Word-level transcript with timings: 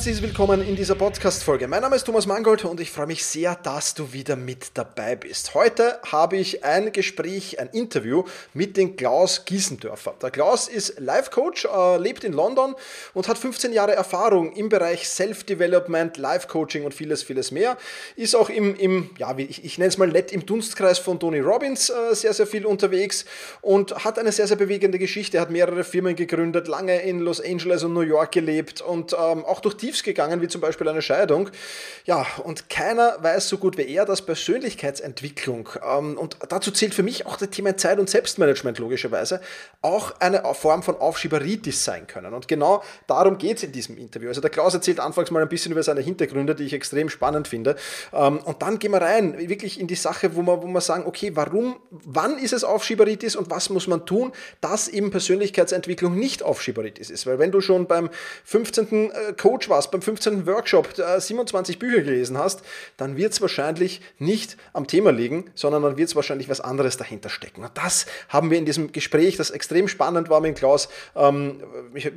Herzlich 0.00 0.22
willkommen 0.22 0.66
in 0.66 0.76
dieser 0.76 0.94
Podcast-Folge. 0.94 1.68
Mein 1.68 1.82
Name 1.82 1.94
ist 1.94 2.04
Thomas 2.04 2.24
Mangold 2.24 2.64
und 2.64 2.80
ich 2.80 2.90
freue 2.90 3.06
mich 3.06 3.22
sehr, 3.22 3.54
dass 3.54 3.92
du 3.92 4.14
wieder 4.14 4.34
mit 4.34 4.68
dabei 4.72 5.14
bist. 5.14 5.52
Heute 5.52 6.00
habe 6.10 6.38
ich 6.38 6.64
ein 6.64 6.90
Gespräch, 6.90 7.60
ein 7.60 7.68
Interview 7.74 8.24
mit 8.54 8.78
dem 8.78 8.96
Klaus 8.96 9.44
Giesendörfer. 9.44 10.14
Der 10.22 10.30
Klaus 10.30 10.68
ist 10.68 10.98
Life-Coach, 10.98 11.66
äh, 11.66 11.98
lebt 11.98 12.24
in 12.24 12.32
London 12.32 12.76
und 13.12 13.28
hat 13.28 13.36
15 13.36 13.74
Jahre 13.74 13.92
Erfahrung 13.92 14.54
im 14.54 14.70
Bereich 14.70 15.06
Self-Development, 15.06 16.16
Life-Coaching 16.16 16.84
und 16.84 16.94
vieles, 16.94 17.22
vieles 17.22 17.50
mehr. 17.50 17.76
Ist 18.16 18.34
auch 18.34 18.48
im, 18.48 18.74
im 18.76 19.10
ja, 19.18 19.36
ich, 19.36 19.66
ich 19.66 19.76
nenne 19.76 19.90
es 19.90 19.98
mal 19.98 20.08
nett, 20.08 20.32
im 20.32 20.46
Dunstkreis 20.46 20.98
von 20.98 21.20
Tony 21.20 21.40
Robbins 21.40 21.90
äh, 21.90 22.14
sehr, 22.14 22.32
sehr 22.32 22.46
viel 22.46 22.64
unterwegs 22.64 23.26
und 23.60 24.02
hat 24.02 24.18
eine 24.18 24.32
sehr, 24.32 24.46
sehr 24.46 24.56
bewegende 24.56 24.98
Geschichte. 24.98 25.38
Hat 25.38 25.50
mehrere 25.50 25.84
Firmen 25.84 26.16
gegründet, 26.16 26.68
lange 26.68 27.02
in 27.02 27.18
Los 27.18 27.38
Angeles 27.38 27.84
und 27.84 27.92
New 27.92 28.00
York 28.00 28.32
gelebt 28.32 28.80
und 28.80 29.12
ähm, 29.12 29.44
auch 29.44 29.60
durch 29.60 29.74
Tiefs 29.90 30.04
gegangen, 30.04 30.40
wie 30.40 30.46
zum 30.46 30.60
Beispiel 30.60 30.88
eine 30.88 31.02
Scheidung. 31.02 31.50
Ja, 32.04 32.24
und 32.44 32.70
keiner 32.70 33.16
weiß 33.20 33.48
so 33.48 33.58
gut 33.58 33.76
wie 33.76 33.88
er, 33.92 34.04
dass 34.04 34.22
Persönlichkeitsentwicklung, 34.22 35.68
ähm, 35.84 36.16
und 36.16 36.36
dazu 36.48 36.70
zählt 36.70 36.94
für 36.94 37.02
mich 37.02 37.26
auch 37.26 37.36
das 37.36 37.50
Thema 37.50 37.76
Zeit- 37.76 37.98
und 37.98 38.08
Selbstmanagement 38.08 38.78
logischerweise, 38.78 39.40
auch 39.82 40.12
eine 40.20 40.42
Form 40.54 40.84
von 40.84 40.96
Aufschieberitis 40.96 41.84
sein 41.84 42.06
können. 42.06 42.34
Und 42.34 42.46
genau 42.46 42.84
darum 43.08 43.36
geht 43.36 43.56
es 43.56 43.62
in 43.64 43.72
diesem 43.72 43.98
Interview. 43.98 44.28
Also 44.28 44.40
der 44.40 44.50
Klaus 44.50 44.74
erzählt 44.74 45.00
anfangs 45.00 45.32
mal 45.32 45.42
ein 45.42 45.48
bisschen 45.48 45.72
über 45.72 45.82
seine 45.82 46.02
Hintergründe, 46.02 46.54
die 46.54 46.64
ich 46.64 46.72
extrem 46.72 47.08
spannend 47.08 47.48
finde. 47.48 47.74
Ähm, 48.12 48.38
und 48.38 48.62
dann 48.62 48.78
gehen 48.78 48.92
wir 48.92 49.02
rein, 49.02 49.36
wirklich 49.48 49.80
in 49.80 49.88
die 49.88 49.96
Sache, 49.96 50.36
wo 50.36 50.42
wir, 50.42 50.62
wo 50.62 50.68
wir 50.68 50.80
sagen, 50.80 51.04
okay, 51.04 51.32
warum, 51.34 51.80
wann 51.90 52.38
ist 52.38 52.52
es 52.52 52.62
Aufschieberitis 52.62 53.34
und 53.34 53.50
was 53.50 53.70
muss 53.70 53.88
man 53.88 54.06
tun, 54.06 54.30
dass 54.60 54.86
eben 54.86 55.10
Persönlichkeitsentwicklung 55.10 56.16
nicht 56.16 56.44
Aufschieberitis 56.44 57.10
ist. 57.10 57.26
Weil 57.26 57.40
wenn 57.40 57.50
du 57.50 57.60
schon 57.60 57.88
beim 57.88 58.08
15. 58.44 59.10
Äh, 59.10 59.32
Coach 59.40 59.68
warst, 59.70 59.90
beim 59.90 60.02
15. 60.02 60.46
Workshop 60.46 60.88
27 60.94 61.76
äh, 61.76 61.78
Bücher 61.78 62.02
gelesen 62.02 62.36
hast, 62.36 62.62
dann 62.96 63.16
wird 63.16 63.32
es 63.32 63.40
wahrscheinlich 63.40 64.00
nicht 64.18 64.56
am 64.72 64.86
Thema 64.86 65.12
liegen, 65.12 65.50
sondern 65.54 65.82
dann 65.82 65.96
wird 65.96 66.08
es 66.08 66.16
wahrscheinlich 66.16 66.48
was 66.48 66.60
anderes 66.60 66.96
dahinter 66.96 67.30
stecken. 67.30 67.62
Und 67.62 67.70
das 67.74 68.06
haben 68.28 68.50
wir 68.50 68.58
in 68.58 68.66
diesem 68.66 68.92
Gespräch, 68.92 69.36
das 69.36 69.50
extrem 69.50 69.88
spannend 69.88 70.28
war 70.28 70.40
mit 70.40 70.56
Klaus, 70.56 70.88
ähm, 71.16 71.62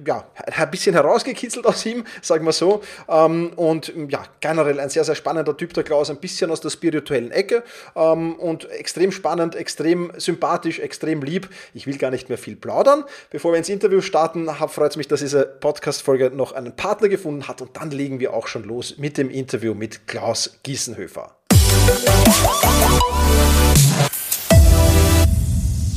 ja, 0.05 0.27
ein 0.35 0.71
bisschen 0.71 0.93
herausgekitzelt 0.93 1.65
aus 1.65 1.85
ihm, 1.85 2.03
sagen 2.21 2.45
wir 2.45 2.51
so. 2.51 2.81
Ähm, 3.07 3.53
und 3.55 3.93
ja, 4.09 4.23
generell 4.41 4.79
ein 4.79 4.89
sehr, 4.89 5.03
sehr 5.03 5.15
spannender 5.15 5.55
Typ, 5.55 5.73
der 5.73 5.83
Klaus, 5.83 6.09
ein 6.09 6.17
bisschen 6.17 6.51
aus 6.51 6.61
der 6.61 6.69
spirituellen 6.69 7.31
Ecke 7.31 7.63
ähm, 7.95 8.35
und 8.35 8.69
extrem 8.71 9.11
spannend, 9.11 9.55
extrem 9.55 10.11
sympathisch, 10.17 10.79
extrem 10.79 11.21
lieb. 11.21 11.49
Ich 11.73 11.87
will 11.87 11.97
gar 11.97 12.11
nicht 12.11 12.29
mehr 12.29 12.37
viel 12.37 12.55
plaudern. 12.55 13.03
Bevor 13.29 13.51
wir 13.51 13.57
ins 13.57 13.69
Interview 13.69 14.01
starten, 14.01 14.49
freut 14.67 14.91
es 14.91 14.97
mich, 14.97 15.07
dass 15.07 15.19
diese 15.19 15.45
Podcast-Folge 15.45 16.31
noch 16.31 16.53
einen 16.53 16.75
Partner 16.75 17.09
gefunden 17.09 17.42
hat 17.47 17.61
und 17.61 17.77
dann 17.77 17.91
legen 17.91 18.19
wir 18.19 18.33
auch 18.33 18.47
schon 18.47 18.63
los 18.63 18.97
mit 18.97 19.17
dem 19.17 19.29
Interview 19.29 19.73
mit 19.73 20.07
Klaus 20.07 20.59
Giesenhöfer. 20.63 21.35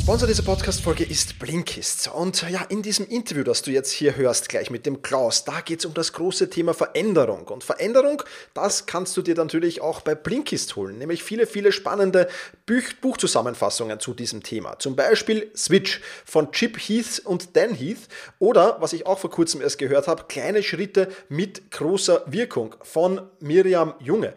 Sponsor 0.07 0.29
dieser 0.29 0.45
Podcast-Folge 0.45 1.03
ist 1.03 1.41
Blinkist. 1.41 2.07
Und 2.15 2.49
ja, 2.49 2.63
in 2.69 2.81
diesem 2.81 3.09
Interview, 3.09 3.43
das 3.43 3.63
du 3.63 3.73
jetzt 3.73 3.91
hier 3.91 4.15
hörst, 4.15 4.49
gleich 4.49 4.71
mit 4.71 4.87
dem 4.87 5.03
Klaus, 5.03 5.43
da 5.45 5.61
geht 5.61 5.81
es 5.81 5.85
um 5.85 5.95
das 5.95 6.13
große 6.13 6.49
Thema 6.49 6.75
Veränderung. 6.75 7.49
Und 7.49 7.65
Veränderung, 7.65 8.23
das 8.55 8.87
kannst 8.87 9.17
du 9.17 9.23
dir 9.23 9.35
natürlich 9.35 9.81
auch 9.81 10.03
bei 10.03 10.15
Blinkist 10.15 10.77
holen. 10.77 10.99
Nämlich 10.99 11.25
viele, 11.25 11.49
viele 11.49 11.73
spannende 11.73 12.29
Buch 12.67 12.85
Buchzusammenfassungen 13.01 13.99
zu 13.99 14.15
diesem 14.15 14.45
Thema. 14.45 14.79
Zum 14.79 14.95
Beispiel 14.95 15.51
Switch 15.57 16.01
von 16.25 16.53
Chip 16.53 16.79
Heath 16.79 17.21
und 17.25 17.57
Dan 17.57 17.75
Heath. 17.75 18.07
Oder, 18.39 18.77
was 18.79 18.93
ich 18.93 19.07
auch 19.07 19.19
vor 19.19 19.33
kurzem 19.33 19.61
erst 19.61 19.79
gehört 19.79 20.07
habe, 20.07 20.27
Kleine 20.29 20.63
Schritte 20.63 21.09
mit 21.29 21.73
großer 21.73 22.23
Wirkung 22.27 22.77
von 22.81 23.23
Miriam 23.41 23.95
Junge. 23.99 24.35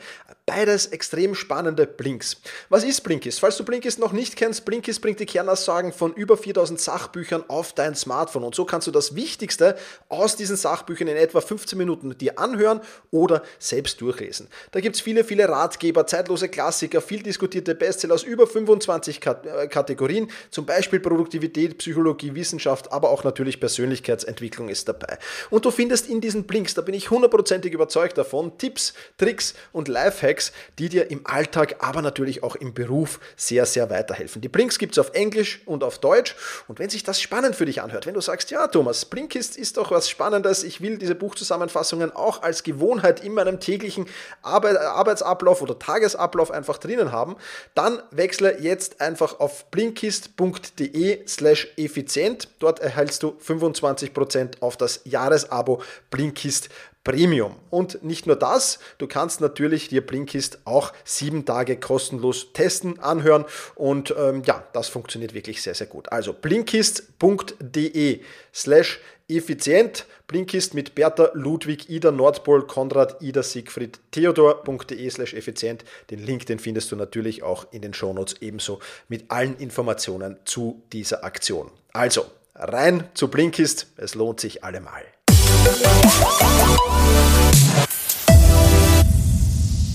Beides 0.49 0.87
extrem 0.87 1.35
spannende 1.35 1.85
Blinks. 1.85 2.37
Was 2.69 2.83
ist 2.83 3.01
Blinkist? 3.01 3.39
Falls 3.39 3.55
du 3.57 3.63
Blinkist 3.63 3.99
noch 3.99 4.13
nicht 4.13 4.35
kennst, 4.35 4.65
Blinkist 4.65 4.99
bringt 4.99 5.19
die 5.19 5.27
Kernaussagen 5.27 5.93
von 5.93 6.11
über 6.13 6.37
4000 6.37 6.79
Sachbüchern 6.79 7.43
auf 7.47 7.73
dein 7.73 7.93
Smartphone. 7.93 8.43
Und 8.43 8.55
so 8.55 8.65
kannst 8.65 8.87
du 8.87 8.91
das 8.91 9.13
Wichtigste 9.13 9.77
aus 10.07 10.35
diesen 10.37 10.55
Sachbüchern 10.55 11.07
in 11.07 11.17
etwa 11.17 11.39
15 11.39 11.77
Minuten 11.77 12.17
dir 12.17 12.39
anhören 12.39 12.81
oder 13.11 13.43
selbst 13.59 14.01
durchlesen. 14.01 14.47
Da 14.71 14.79
gibt 14.79 14.95
es 14.95 15.01
viele, 15.03 15.23
viele 15.23 15.47
Ratgeber, 15.47 16.07
zeitlose 16.07 16.49
Klassiker, 16.49 16.99
viel 16.99 17.21
diskutierte 17.21 17.75
Bestseller 17.75 18.15
aus 18.15 18.23
über 18.23 18.47
25 18.47 19.21
äh, 19.27 19.67
Kategorien, 19.67 20.31
zum 20.49 20.65
Beispiel 20.65 20.99
Produktivität, 20.99 21.77
Psychologie, 21.77 22.33
Wissenschaft, 22.33 22.91
aber 22.91 23.11
auch 23.11 23.23
natürlich 23.23 23.59
Persönlichkeitsentwicklung 23.59 24.69
ist 24.69 24.87
dabei. 24.87 25.19
Und 25.51 25.65
du 25.65 25.69
findest 25.69 26.09
in 26.09 26.21
diesen 26.21 26.45
Blinks, 26.45 26.73
da 26.73 26.81
bin 26.81 26.95
ich 26.95 27.11
hundertprozentig 27.11 27.71
überzeugt 27.71 28.17
davon, 28.17 28.57
Tipps, 28.57 28.95
Tricks 29.19 29.53
und 29.73 29.87
Lifehacks, 29.87 30.38
Hacks, 30.39 30.53
die 30.77 30.87
dir 30.87 31.11
im 31.11 31.25
Alltag, 31.25 31.75
aber 31.79 32.01
natürlich 32.01 32.43
auch 32.43 32.55
im 32.55 32.73
Beruf 32.73 33.19
sehr, 33.35 33.65
sehr 33.65 33.89
weiterhelfen. 33.89 34.41
Die 34.41 34.47
Blinks 34.47 34.79
gibt 34.79 34.93
es 34.93 34.99
auf 34.99 35.13
Englisch 35.13 35.61
und 35.65 35.83
auf 35.83 35.99
Deutsch. 35.99 36.35
Und 36.67 36.79
wenn 36.79 36.89
sich 36.89 37.03
das 37.03 37.19
spannend 37.21 37.55
für 37.55 37.65
dich 37.65 37.81
anhört, 37.81 38.05
wenn 38.05 38.13
du 38.13 38.21
sagst, 38.21 38.51
ja 38.51 38.67
Thomas, 38.67 39.05
Blinkist 39.05 39.57
ist 39.57 39.75
doch 39.77 39.91
was 39.91 40.09
Spannendes, 40.09 40.63
ich 40.63 40.79
will 40.79 40.97
diese 40.97 41.15
Buchzusammenfassungen 41.15 42.15
auch 42.15 42.41
als 42.41 42.63
Gewohnheit 42.63 43.23
in 43.23 43.33
meinem 43.33 43.59
täglichen 43.59 44.05
Arbeitsablauf 44.41 45.61
oder 45.61 45.77
Tagesablauf 45.77 46.51
einfach 46.51 46.77
drinnen 46.77 47.11
haben, 47.11 47.35
dann 47.75 48.01
wechsle 48.11 48.59
jetzt 48.61 49.01
einfach 49.01 49.39
auf 49.39 49.65
blinkist.de 49.71 51.27
slash 51.27 51.67
effizient. 51.75 52.47
Dort 52.59 52.79
erhältst 52.79 53.23
du 53.23 53.37
25% 53.45 54.61
auf 54.61 54.77
das 54.77 55.01
Jahresabo 55.03 55.81
Blinkist 56.09 56.69
Premium. 57.03 57.55
Und 57.69 58.03
nicht 58.03 58.27
nur 58.27 58.35
das, 58.35 58.79
du 58.97 59.07
kannst 59.07 59.41
natürlich 59.41 59.87
dir 59.87 60.05
Blinkist 60.05 60.59
auch 60.65 60.93
sieben 61.03 61.45
Tage 61.45 61.77
kostenlos 61.77 62.53
testen, 62.53 62.99
anhören 62.99 63.45
und 63.75 64.13
ähm, 64.17 64.43
ja, 64.45 64.63
das 64.73 64.89
funktioniert 64.89 65.33
wirklich 65.33 65.61
sehr, 65.61 65.75
sehr 65.75 65.87
gut. 65.87 66.11
Also 66.11 66.33
blinkist.de 66.33 68.21
slash 68.53 68.99
effizient, 69.29 70.05
Blinkist 70.27 70.73
mit 70.73 70.95
Bertha, 70.95 71.29
Ludwig, 71.33 71.89
Ida, 71.89 72.11
Nordpol, 72.11 72.67
Konrad, 72.67 73.21
Ida, 73.21 73.43
Siegfried, 73.43 73.99
Theodor.de 74.11 75.09
slash 75.09 75.33
effizient. 75.33 75.85
Den 76.09 76.19
Link, 76.19 76.47
den 76.47 76.59
findest 76.59 76.91
du 76.91 76.95
natürlich 76.95 77.43
auch 77.43 77.71
in 77.71 77.81
den 77.81 77.93
Shownotes 77.93 78.41
ebenso 78.41 78.79
mit 79.07 79.29
allen 79.31 79.57
Informationen 79.57 80.37
zu 80.45 80.81
dieser 80.91 81.23
Aktion. 81.23 81.71
Also, 81.93 82.25
rein 82.55 83.07
zu 83.13 83.29
Blinkist, 83.29 83.87
es 83.97 84.15
lohnt 84.15 84.39
sich 84.39 84.63
allemal. 84.63 85.05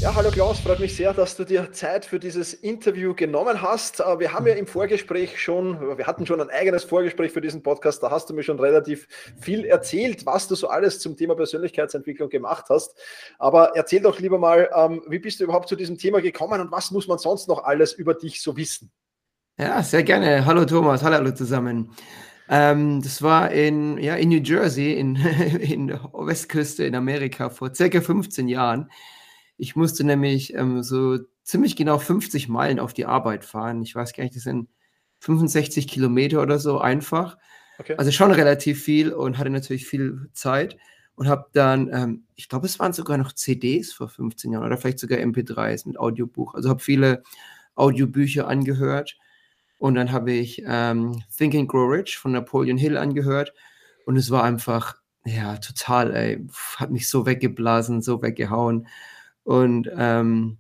Ja, 0.01 0.15
hallo 0.15 0.31
Klaus, 0.31 0.61
freut 0.61 0.79
mich 0.79 0.95
sehr, 0.95 1.13
dass 1.13 1.35
du 1.35 1.45
dir 1.45 1.73
Zeit 1.73 2.05
für 2.05 2.21
dieses 2.21 2.55
Interview 2.55 3.15
genommen 3.15 3.61
hast. 3.61 3.99
Äh, 3.99 4.21
wir 4.21 4.33
haben 4.33 4.47
ja 4.47 4.55
im 4.55 4.69
Vorgespräch 4.69 5.43
schon, 5.43 5.99
wir 5.99 6.07
hatten 6.07 6.27
schon 6.27 6.41
ein 6.41 6.51
eigenes 6.51 6.85
Vorgespräch 6.85 7.33
für 7.33 7.41
diesen 7.41 7.65
Podcast, 7.65 8.03
da 8.05 8.13
hast 8.13 8.31
du 8.31 8.35
mir 8.35 8.45
schon 8.45 8.61
relativ 8.61 9.09
viel 9.41 9.65
erzählt, 9.65 10.27
was 10.27 10.47
du 10.47 10.55
so 10.55 10.69
alles 10.69 11.01
zum 11.01 11.17
Thema 11.17 11.35
Persönlichkeitsentwicklung 11.35 12.29
gemacht 12.29 12.67
hast. 12.69 12.97
Aber 13.41 13.73
erzähl 13.75 14.03
doch 14.03 14.21
lieber 14.21 14.39
mal, 14.39 14.71
ähm, 14.77 15.03
wie 15.09 15.19
bist 15.19 15.41
du 15.41 15.45
überhaupt 15.45 15.69
zu 15.69 15.75
diesem 15.75 15.99
Thema 15.99 16.21
gekommen 16.21 16.61
und 16.61 16.71
was 16.71 16.93
muss 16.93 17.09
man 17.09 17.19
sonst 17.19 17.49
noch 17.49 17.65
alles 17.65 17.95
über 17.95 18.15
dich 18.15 18.43
so 18.43 18.57
wissen? 18.57 18.93
Ja, 19.59 19.83
sehr 19.83 20.05
gerne. 20.05 20.47
Hallo 20.47 20.67
Thomas, 20.67 21.03
hallo 21.03 21.33
zusammen. 21.33 21.91
Ähm, 22.49 23.01
das 23.03 23.23
war 23.23 23.51
in, 23.51 23.99
ja, 23.99 24.17
in 24.17 24.29
New 24.29 24.41
Jersey, 24.41 24.93
in, 24.93 25.17
in 25.61 25.89
der 25.89 26.03
Westküste 26.13 26.85
in 26.85 26.95
Amerika 26.95 27.51
vor 27.51 27.75
circa 27.75 28.01
15 28.01 28.49
Jahren. 28.49 28.91
Ich 29.57 29.77
musste 29.77 30.05
nämlich 30.05 30.55
ähm, 30.55 30.83
so 30.83 31.19
ziemlich 31.43 31.77
genau 31.77 31.99
50 31.99 32.49
Meilen 32.49 32.81
auf 32.81 32.93
die 32.93 33.07
Arbeit 33.07 33.45
fahren. 33.45 33.83
Ich 33.83 33.95
weiß 33.95 34.13
gar 34.13 34.25
nicht, 34.25 34.37
das 34.37 34.43
sind 34.43 34.69
65 35.21 35.89
Kilometer 35.89 36.43
oder 36.43 36.59
so 36.59 36.79
einfach. 36.79 37.39
Okay. 37.79 37.95
Also 37.97 38.11
schon 38.11 38.31
relativ 38.31 38.83
viel 38.83 39.13
und 39.13 39.39
hatte 39.39 39.51
natürlich 39.51 39.87
viel 39.87 40.29
Zeit 40.33 40.77
und 41.17 41.29
habe 41.29 41.47
dann, 41.53 41.91
ähm, 41.93 42.25
ich 42.35 42.49
glaube, 42.49 42.67
es 42.67 42.79
waren 42.79 42.93
sogar 42.93 43.17
noch 43.17 43.33
CDs 43.33 43.93
vor 43.93 44.09
15 44.09 44.53
Jahren 44.53 44.65
oder 44.65 44.77
vielleicht 44.77 44.99
sogar 44.99 45.19
MP3s 45.19 45.87
mit 45.89 45.99
Audiobuch. 45.99 46.55
Also 46.55 46.69
habe 46.69 46.81
viele 46.81 47.23
Audiobücher 47.75 48.47
angehört 48.47 49.17
und 49.85 49.97
dann 49.97 50.13
habe 50.13 50.33
ich 50.33 50.63
ähm, 50.67 51.23
Think 51.37 51.55
and 51.55 51.69
Grow 51.69 51.93
Rich 51.93 52.17
von 52.17 52.33
Napoleon 52.33 52.79
Hill 52.79 52.97
angehört. 52.97 53.53
Und 54.07 54.17
es 54.17 54.31
war 54.31 54.43
einfach, 54.43 54.97
ja, 55.27 55.59
total, 55.59 56.15
ey, 56.17 56.47
hat 56.77 56.91
mich 56.91 57.07
so 57.07 57.27
weggeblasen, 57.27 58.01
so 58.01 58.23
weggehauen. 58.23 58.87
Und 59.43 59.91
ähm, 59.95 60.57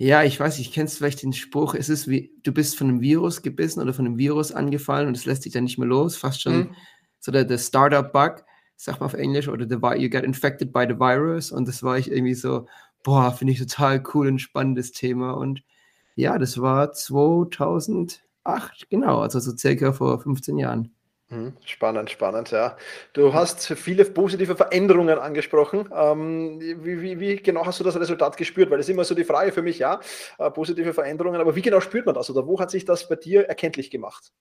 Ja, 0.00 0.22
ich 0.24 0.38
weiß, 0.38 0.60
ich 0.60 0.72
kennst 0.72 0.98
vielleicht 0.98 1.22
den 1.22 1.32
Spruch, 1.32 1.74
es 1.74 1.88
ist 1.88 2.08
wie, 2.08 2.32
du 2.44 2.52
bist 2.52 2.76
von 2.78 2.88
einem 2.88 3.00
Virus 3.00 3.42
gebissen 3.42 3.80
oder 3.80 3.92
von 3.92 4.06
einem 4.06 4.16
Virus 4.18 4.52
angefallen 4.52 5.08
und 5.08 5.16
es 5.16 5.24
lässt 5.24 5.44
dich 5.44 5.52
dann 5.52 5.64
nicht 5.64 5.78
mehr 5.78 5.88
los, 5.88 6.16
fast 6.16 6.40
schon 6.42 6.56
mhm. 6.56 6.74
so 7.20 7.32
der, 7.32 7.44
der 7.44 7.58
Startup-Bug, 7.58 8.44
sagt 8.76 9.00
man 9.00 9.06
auf 9.06 9.14
Englisch, 9.14 9.48
oder 9.48 9.66
the, 9.68 9.76
you 10.00 10.08
get 10.08 10.24
infected 10.24 10.72
by 10.72 10.84
the 10.88 10.98
virus 10.98 11.50
und 11.50 11.66
das 11.66 11.82
war 11.82 11.98
ich 11.98 12.10
irgendwie 12.12 12.34
so, 12.34 12.66
boah, 13.02 13.32
finde 13.32 13.52
ich 13.52 13.58
total 13.58 14.02
cool 14.14 14.28
und 14.28 14.40
spannendes 14.40 14.92
Thema 14.92 15.32
und 15.32 15.62
ja, 16.14 16.38
das 16.38 16.60
war 16.60 16.92
2008, 18.48 18.90
genau, 18.90 19.20
also 19.20 19.38
so 19.40 19.56
circa 19.56 19.92
vor 19.92 20.20
15 20.20 20.58
Jahren. 20.58 20.94
Mhm, 21.30 21.52
spannend, 21.64 22.10
spannend, 22.10 22.50
ja. 22.52 22.76
Du 23.12 23.34
hast 23.34 23.66
viele 23.66 24.06
positive 24.06 24.56
Veränderungen 24.56 25.18
angesprochen. 25.18 25.90
Ähm, 25.94 26.58
wie, 26.58 27.02
wie, 27.02 27.20
wie, 27.20 27.36
genau 27.36 27.66
hast 27.66 27.80
du 27.80 27.84
das 27.84 28.00
Resultat 28.00 28.38
gespürt? 28.38 28.70
Weil 28.70 28.78
das 28.78 28.88
ist 28.88 28.94
immer 28.94 29.04
so 29.04 29.14
die 29.14 29.24
Frage 29.24 29.52
für 29.52 29.60
mich, 29.60 29.78
ja, 29.78 30.00
äh, 30.38 30.50
positive 30.50 30.94
Veränderungen, 30.94 31.38
aber 31.38 31.54
wie 31.54 31.60
genau 31.60 31.80
spürt 31.80 32.06
man 32.06 32.14
das 32.14 32.30
oder 32.30 32.46
wo 32.46 32.58
hat 32.58 32.70
sich 32.70 32.86
das 32.86 33.08
bei 33.08 33.16
dir 33.16 33.46
erkenntlich 33.46 33.90
gemacht? 33.90 34.32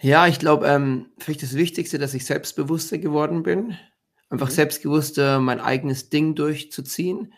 Ja, 0.00 0.26
ich 0.26 0.38
glaube, 0.38 0.66
ähm, 0.66 1.06
vielleicht 1.18 1.42
das 1.42 1.54
Wichtigste, 1.54 1.98
dass 1.98 2.12
ich 2.12 2.26
selbstbewusster 2.26 2.98
geworden 2.98 3.42
bin. 3.42 3.78
Einfach 4.28 4.48
mhm. 4.48 4.52
selbstbewusster 4.52 5.40
mein 5.40 5.60
eigenes 5.60 6.10
Ding 6.10 6.34
durchzuziehen 6.34 7.32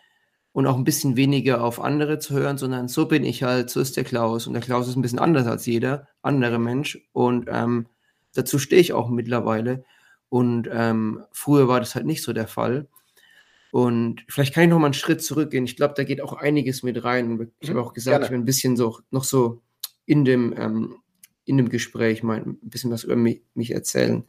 und 0.54 0.66
auch 0.66 0.76
ein 0.76 0.84
bisschen 0.84 1.16
weniger 1.16 1.62
auf 1.62 1.78
andere 1.78 2.18
zu 2.18 2.32
hören, 2.32 2.56
sondern 2.56 2.88
so 2.88 3.06
bin 3.06 3.24
ich 3.24 3.42
halt, 3.42 3.68
so 3.68 3.80
ist 3.80 3.98
der 3.98 4.04
Klaus. 4.04 4.46
Und 4.46 4.54
der 4.54 4.62
Klaus 4.62 4.88
ist 4.88 4.96
ein 4.96 5.02
bisschen 5.02 5.18
anders 5.18 5.46
als 5.46 5.66
jeder 5.66 6.08
andere 6.22 6.58
Mensch. 6.58 7.06
Und 7.12 7.48
ähm, 7.50 7.88
Dazu 8.34 8.58
stehe 8.58 8.80
ich 8.80 8.92
auch 8.92 9.08
mittlerweile. 9.08 9.84
Und 10.28 10.68
ähm, 10.70 11.24
früher 11.32 11.68
war 11.68 11.80
das 11.80 11.94
halt 11.94 12.06
nicht 12.06 12.22
so 12.22 12.32
der 12.32 12.48
Fall. 12.48 12.88
Und 13.70 14.24
vielleicht 14.28 14.54
kann 14.54 14.64
ich 14.64 14.70
noch 14.70 14.78
mal 14.78 14.86
einen 14.86 14.94
Schritt 14.94 15.22
zurückgehen. 15.22 15.64
Ich 15.64 15.76
glaube, 15.76 15.94
da 15.96 16.04
geht 16.04 16.20
auch 16.20 16.34
einiges 16.34 16.82
mit 16.82 17.02
rein. 17.02 17.52
Ich 17.60 17.68
mhm, 17.68 17.76
habe 17.76 17.86
auch 17.86 17.92
gesagt, 17.92 18.14
gerne. 18.14 18.24
ich 18.26 18.30
bin 18.30 18.42
ein 18.42 18.44
bisschen 18.44 18.76
so 18.76 18.98
noch 19.10 19.24
so 19.24 19.62
in 20.04 20.24
dem, 20.24 20.54
ähm, 20.56 20.96
in 21.44 21.56
dem 21.56 21.68
Gespräch 21.68 22.22
mal 22.22 22.40
ein 22.40 22.58
bisschen 22.62 22.90
was 22.90 23.04
über 23.04 23.16
mich, 23.16 23.42
mich 23.54 23.70
erzählen. 23.70 24.24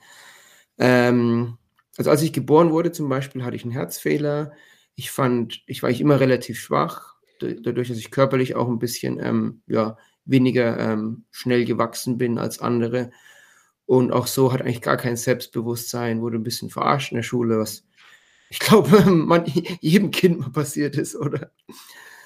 Ähm, 0.77 1.57
also 1.97 2.11
als 2.11 2.21
ich 2.21 2.33
geboren 2.33 2.71
wurde 2.71 2.91
zum 2.91 3.09
Beispiel, 3.09 3.43
hatte 3.43 3.55
ich 3.55 3.63
einen 3.63 3.71
Herzfehler. 3.71 4.51
Ich 4.95 5.11
fand, 5.11 5.63
ich 5.67 5.83
war 5.83 5.89
ich 5.89 6.01
immer 6.01 6.19
relativ 6.19 6.59
schwach, 6.59 7.15
dadurch, 7.39 7.89
dass 7.89 7.97
ich 7.97 8.11
körperlich 8.11 8.55
auch 8.55 8.67
ein 8.67 8.79
bisschen 8.79 9.19
ähm, 9.19 9.61
ja, 9.67 9.97
weniger 10.25 10.79
ähm, 10.79 11.25
schnell 11.31 11.65
gewachsen 11.65 12.17
bin 12.17 12.37
als 12.37 12.59
andere. 12.59 13.11
Und 13.85 14.11
auch 14.11 14.27
so 14.27 14.51
hat 14.51 14.61
eigentlich 14.61 14.81
gar 14.81 14.97
kein 14.97 15.17
Selbstbewusstsein, 15.17 16.21
wurde 16.21 16.37
ein 16.37 16.43
bisschen 16.43 16.69
verarscht 16.69 17.11
in 17.11 17.17
der 17.17 17.23
Schule, 17.23 17.59
was 17.59 17.85
ich 18.49 18.59
glaube, 18.59 19.01
man, 19.11 19.45
jedem 19.81 20.11
Kind 20.11 20.39
mal 20.39 20.51
passiert 20.51 20.95
ist, 20.95 21.15
oder? 21.15 21.51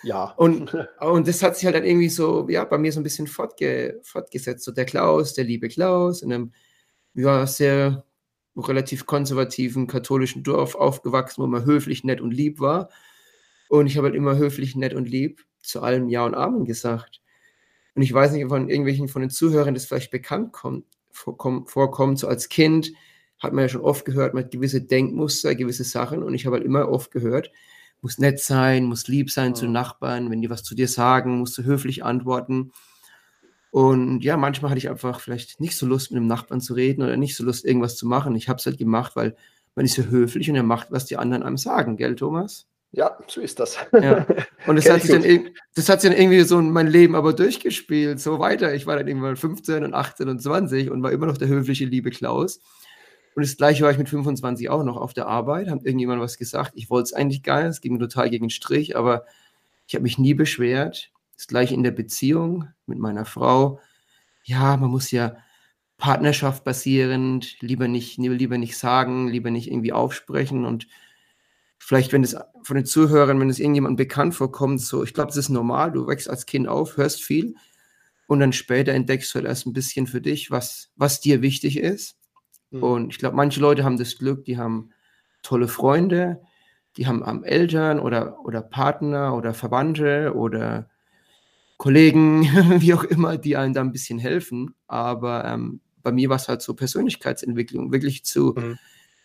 Ja. 0.04 0.33
Und, 0.38 0.74
und 1.00 1.27
das 1.27 1.44
hat 1.44 1.56
sich 1.56 1.66
halt 1.66 1.75
dann 1.75 1.86
irgendwie 1.86 2.10
so, 2.10 2.48
ja, 2.50 2.63
bei 2.66 2.77
mir 2.77 2.92
so 2.92 3.00
ein 3.00 3.04
bisschen 3.04 3.27
fortge, 3.27 4.00
fortgesetzt. 4.04 4.63
So 4.63 4.71
der 4.71 4.86
Klaus, 4.86 5.33
der 5.33 5.45
liebe 5.45 5.68
Klaus, 5.68 6.21
in 6.21 6.31
einem, 6.31 6.54
ja, 7.13 7.45
sehr 7.48 8.06
relativ 8.67 9.06
konservativen 9.06 9.88
katholischen 9.88 10.44
Dorf 10.44 10.75
aufgewachsen, 10.75 11.44
wo 11.44 11.47
man 11.47 11.65
höflich, 11.65 12.03
nett 12.03 12.21
und 12.21 12.31
lieb 12.31 12.59
war. 12.59 12.89
Und 13.69 13.88
ich 13.88 13.97
habe 13.97 14.07
halt 14.07 14.15
immer 14.15 14.38
höflich, 14.38 14.75
nett 14.75 14.94
und 14.94 15.07
lieb 15.07 15.45
zu 15.61 15.81
allem 15.81 16.09
Ja 16.09 16.25
und 16.25 16.35
Amen 16.35 16.65
gesagt. 16.65 17.21
Und 17.95 18.01
ich 18.01 18.13
weiß 18.13 18.31
nicht, 18.31 18.44
ob 18.45 18.50
von 18.50 18.69
irgendwelchen 18.69 19.07
von 19.07 19.21
den 19.21 19.29
Zuhörern 19.29 19.73
das 19.73 19.85
vielleicht 19.85 20.11
bekannt 20.11 20.53
kommt 20.53 20.85
vorkommt. 21.11 22.19
So 22.19 22.27
als 22.27 22.50
Kind 22.50 22.94
hat 23.39 23.53
man 23.53 23.63
ja 23.63 23.69
schon 23.69 23.81
oft 23.81 24.06
gehört, 24.06 24.33
man 24.33 24.44
hat 24.44 24.51
gewisse 24.51 24.81
Denkmuster, 24.81 25.56
gewisse 25.56 25.83
Sachen 25.83 26.23
und 26.23 26.33
ich 26.33 26.45
habe 26.45 26.57
halt 26.57 26.65
immer 26.65 26.89
oft 26.89 27.11
gehört, 27.11 27.51
muss 28.01 28.17
nett 28.17 28.39
sein, 28.39 28.85
muss 28.85 29.07
lieb 29.07 29.31
sein 29.31 29.50
ja. 29.50 29.53
zu 29.56 29.67
Nachbarn, 29.67 30.29
wenn 30.29 30.41
die 30.41 30.50
was 30.50 30.63
zu 30.63 30.75
dir 30.75 30.88
sagen, 30.88 31.39
musst 31.39 31.57
du 31.57 31.63
höflich 31.63 32.03
antworten. 32.03 32.71
Und 33.71 34.24
ja, 34.24 34.36
manchmal 34.36 34.71
hatte 34.71 34.80
ich 34.80 34.89
einfach 34.89 35.19
vielleicht 35.19 35.60
nicht 35.60 35.77
so 35.77 35.86
Lust, 35.86 36.12
mit 36.12 36.18
dem 36.18 36.27
Nachbarn 36.27 36.62
zu 36.62 36.74
reden 36.74 37.04
oder 37.04 37.18
nicht 37.18 37.36
so 37.36 37.44
Lust, 37.44 37.66
irgendwas 37.66 37.95
zu 37.95 38.07
machen. 38.07 38.36
Ich 38.36 38.50
habe 38.50 38.57
es 38.57 38.66
halt 38.66 38.77
gemacht, 38.77 39.16
weil 39.16 39.36
man 39.75 39.86
ist 39.86 39.98
ja 39.98 40.06
höflich 40.06 40.50
und 40.50 40.56
er 40.56 40.63
macht, 40.63 40.92
was 40.92 41.06
die 41.06 41.18
anderen 41.18 41.44
einem 41.44 41.57
sagen, 41.57 41.95
gell, 41.95 42.16
Thomas? 42.16 42.68
Ja, 42.92 43.18
so 43.27 43.39
ist 43.39 43.60
das. 43.60 43.77
Ja. 43.94 44.25
Und 44.66 44.75
das 44.75 44.89
hat, 44.89 45.04
sich 45.04 45.12
dann, 45.12 45.51
das 45.75 45.89
hat 45.89 46.01
sich 46.01 46.10
dann 46.10 46.19
irgendwie 46.19 46.42
so 46.42 46.57
in 46.57 46.71
mein 46.71 46.88
Leben 46.88 47.16
aber 47.16 47.33
durchgespielt, 47.33 48.19
so 48.19 48.39
weiter. 48.39 48.74
Ich 48.74 48.88
war 48.88 48.98
dann 48.98 49.07
irgendwann 49.07 49.36
15 49.36 49.83
und 49.83 49.94
18 49.94 50.27
und 50.27 50.42
20 50.42 50.89
und 50.89 51.04
war 51.04 51.12
immer 51.12 51.27
noch 51.27 51.38
der 51.38 51.48
höfliche 51.48 51.86
liebe 51.86 52.10
Klaus. 52.10 52.60
Und 53.36 53.45
das 53.45 53.57
gleiche 53.57 53.83
war 53.83 53.92
ich 53.92 54.00
mit 54.00 54.10
25 54.10 54.69
auch 54.69 54.83
noch 54.83 54.98
auf 54.98 55.13
der 55.13 55.27
Arbeit, 55.27 55.69
hat 55.69 55.86
irgendjemand 55.86 56.19
was 56.19 56.38
gesagt. 56.38 56.71
Ich 56.75 56.89
wollte 56.89 57.06
es 57.06 57.13
eigentlich 57.13 57.44
gar 57.44 57.60
nicht, 57.60 57.69
es 57.69 57.81
ging 57.81 57.94
mir 57.94 58.00
total 58.00 58.31
gegen 58.31 58.45
den 58.45 58.50
Strich, 58.50 58.98
aber 58.98 59.25
ich 59.88 59.94
habe 59.94 60.04
mich 60.04 60.18
nie 60.18 60.33
beschwert. 60.33 61.12
Das 61.39 61.47
gleiche 61.47 61.74
in 61.74 61.83
der 61.83 61.91
Beziehung 61.91 62.68
mit 62.86 63.00
meiner 63.00 63.24
Frau. 63.24 63.80
Ja, 64.44 64.75
man 64.75 64.89
muss 64.89 65.09
ja 65.09 65.38
Partnerschaft 65.95 66.65
basierend, 66.65 67.56
lieber 67.62 67.88
nicht, 67.88 68.18
lieber 68.18 68.57
nicht 68.57 68.77
sagen, 68.77 69.30
lieber 69.30 69.50
nicht 69.50 69.71
irgendwie 69.71 69.94
aufsprechen 69.94 70.65
und 70.65 70.88
vielleicht, 71.77 72.12
wenn 72.12 72.25
es 72.25 72.36
von 72.63 72.75
den 72.75 72.86
Zuhörern, 72.86 73.39
wenn 73.39 73.50
es 73.50 73.59
irgendjemand 73.59 73.95
bekannt 73.95 74.36
vorkommt, 74.36 74.81
so, 74.81 75.01
ich 75.01 75.13
glaube, 75.13 75.27
das 75.27 75.38
ist 75.38 75.47
normal, 75.47 75.94
du 75.94 76.07
wächst 76.07 76.30
als 76.30 76.45
Kind 76.45 76.68
auf, 76.68 76.97
hörst 76.97 77.24
viel 77.24 77.56
und 78.27 78.42
dann 78.42 78.51
später 78.51 78.92
entdeckst 78.92 79.33
du 79.33 79.35
halt 79.35 79.45
erst 79.45 79.65
ein 79.65 79.71
bisschen 79.71 80.07
für 80.07 80.19
dich, 80.19 80.51
was, 80.51 80.92
was 80.97 81.21
dir 81.21 81.42
wichtig 81.42 81.80
ist. 81.80 82.18
Mhm. 82.71 82.83
Und 82.83 83.13
ich 83.13 83.18
glaube, 83.18 83.38
manche 83.38 83.62
Leute 83.62 83.85
haben 83.85 83.97
das 83.97 84.18
Glück, 84.18 84.44
die 84.44 84.57
haben 84.57 84.89
tolle 85.42 85.69
Freunde, 85.69 86.42
die 86.97 87.07
haben, 87.07 87.25
haben 87.25 87.45
Eltern 87.45 88.01
oder, 88.01 88.44
oder 88.44 88.62
Partner 88.62 89.38
oder 89.38 89.53
Verwandte 89.53 90.33
oder 90.35 90.89
Kollegen, 91.79 92.43
wie 92.81 92.93
auch 92.93 93.03
immer, 93.03 93.39
die 93.39 93.57
einem 93.57 93.73
da 93.73 93.81
ein 93.81 93.91
bisschen 93.91 94.19
helfen. 94.19 94.75
Aber 94.85 95.45
ähm, 95.45 95.81
bei 96.03 96.11
mir 96.11 96.29
war 96.29 96.35
es 96.35 96.47
halt 96.47 96.61
so 96.61 96.75
Persönlichkeitsentwicklung, 96.75 97.91
wirklich 97.91 98.23
zu, 98.23 98.53
mhm 98.55 98.77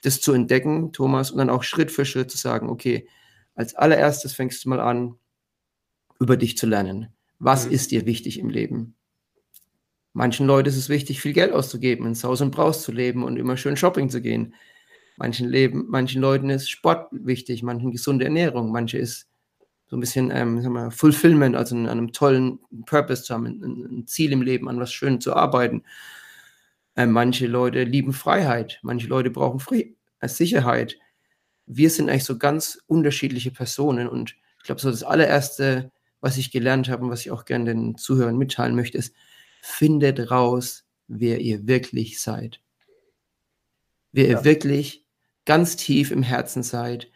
das 0.05 0.21
zu 0.21 0.35
entdecken, 0.35 0.93
Thomas, 0.93 1.31
und 1.31 1.39
dann 1.39 1.51
auch 1.51 1.63
Schritt 1.63 1.91
für 1.91 2.05
Schritt 2.05 2.31
zu 2.31 2.37
sagen, 2.37 2.69
okay, 2.69 3.09
als 3.55 3.75
allererstes 3.75 4.35
fängst 4.35 4.65
du 4.65 4.69
mal 4.69 4.81
an, 4.81 5.15
über 6.21 6.37
dich 6.37 6.59
zu 6.59 6.67
lernen. 6.67 7.09
Was 7.39 7.67
mhm. 7.67 7.73
ist 7.73 7.91
dir 7.91 8.05
wichtig 8.05 8.39
im 8.39 8.51
Leben? 8.51 8.97
Manchen 10.13 10.47
Leuten 10.47 10.69
ist 10.69 10.77
es 10.77 10.91
wichtig, 10.91 11.21
viel 11.21 11.33
Geld 11.33 11.53
auszugeben, 11.53 12.07
ins 12.07 12.23
Haus 12.23 12.43
und 12.43 12.51
Braus 12.51 12.83
zu 12.83 12.93
leben 12.93 13.25
und 13.25 13.37
immer 13.39 13.57
schön 13.57 13.77
Shopping 13.77 14.11
zu 14.11 14.21
gehen. 14.21 14.55
Manchen, 15.17 15.49
Leben, 15.49 15.87
manchen 15.89 16.21
Leuten 16.21 16.51
ist 16.51 16.69
Sport 16.69 17.09
wichtig, 17.13 17.63
manchen 17.63 17.91
gesunde 17.91 18.25
Ernährung, 18.25 18.73
manche 18.73 18.99
ist 18.99 19.29
so 19.95 19.99
ein 19.99 20.01
bisschen 20.01 20.33
ähm, 20.33 20.61
sagen 20.61 20.75
wir, 20.75 20.91
Fulfillment, 20.91 21.55
also 21.55 21.77
an 21.77 21.87
einem 21.89 22.11
tollen 22.11 22.59
Purpose 22.85 23.23
zu 23.23 23.33
haben, 23.33 23.47
ein, 23.47 24.01
ein 24.01 24.07
Ziel 24.09 24.33
im 24.33 24.43
Leben, 24.43 24.69
an 24.69 24.81
was 24.81 24.93
Schönes 24.93 25.23
zu 25.23 25.37
arbeiten. 25.37 25.85
Äh, 26.97 27.07
manche 27.07 27.47
Leute 27.47 27.85
lieben 27.85 28.13
Freiheit, 28.13 28.81
manche 28.83 29.07
Leute 29.07 29.31
brauchen 29.31 29.61
Fri 29.61 29.97
äh, 30.19 30.27
Sicherheit. 30.27 30.99
Wir 31.67 31.91
sind 31.91 32.11
eigentlich 32.11 32.25
so 32.25 32.39
ganz 32.39 32.83
unterschiedliche 32.89 33.53
Personen 33.53 34.09
und 34.09 34.35
ich 34.59 34.65
glaube, 34.65 34.81
so 34.81 34.91
das 34.91 35.05
allererste, 35.05 35.93
was 36.21 36.39
ich 36.39 36.51
gelernt 36.51 36.89
habe 36.89 37.05
und 37.05 37.11
was 37.11 37.21
ich 37.21 37.31
auch 37.31 37.45
gerne 37.45 37.67
den 37.67 37.97
Zuhörern 37.97 38.37
mitteilen 38.37 38.75
möchte, 38.75 38.99
ist, 38.99 39.15
findet 39.63 40.33
raus, 40.33 40.85
wer 41.07 41.41
ihr 41.41 41.69
wirklich 41.69 42.21
seid. 42.21 42.61
Wer 44.11 44.25
ja. 44.27 44.39
ihr 44.39 44.45
wirklich 44.45 45.07
ganz 45.45 45.77
tief 45.77 46.11
im 46.11 46.25
Herzen 46.25 46.65
seid 46.65 47.13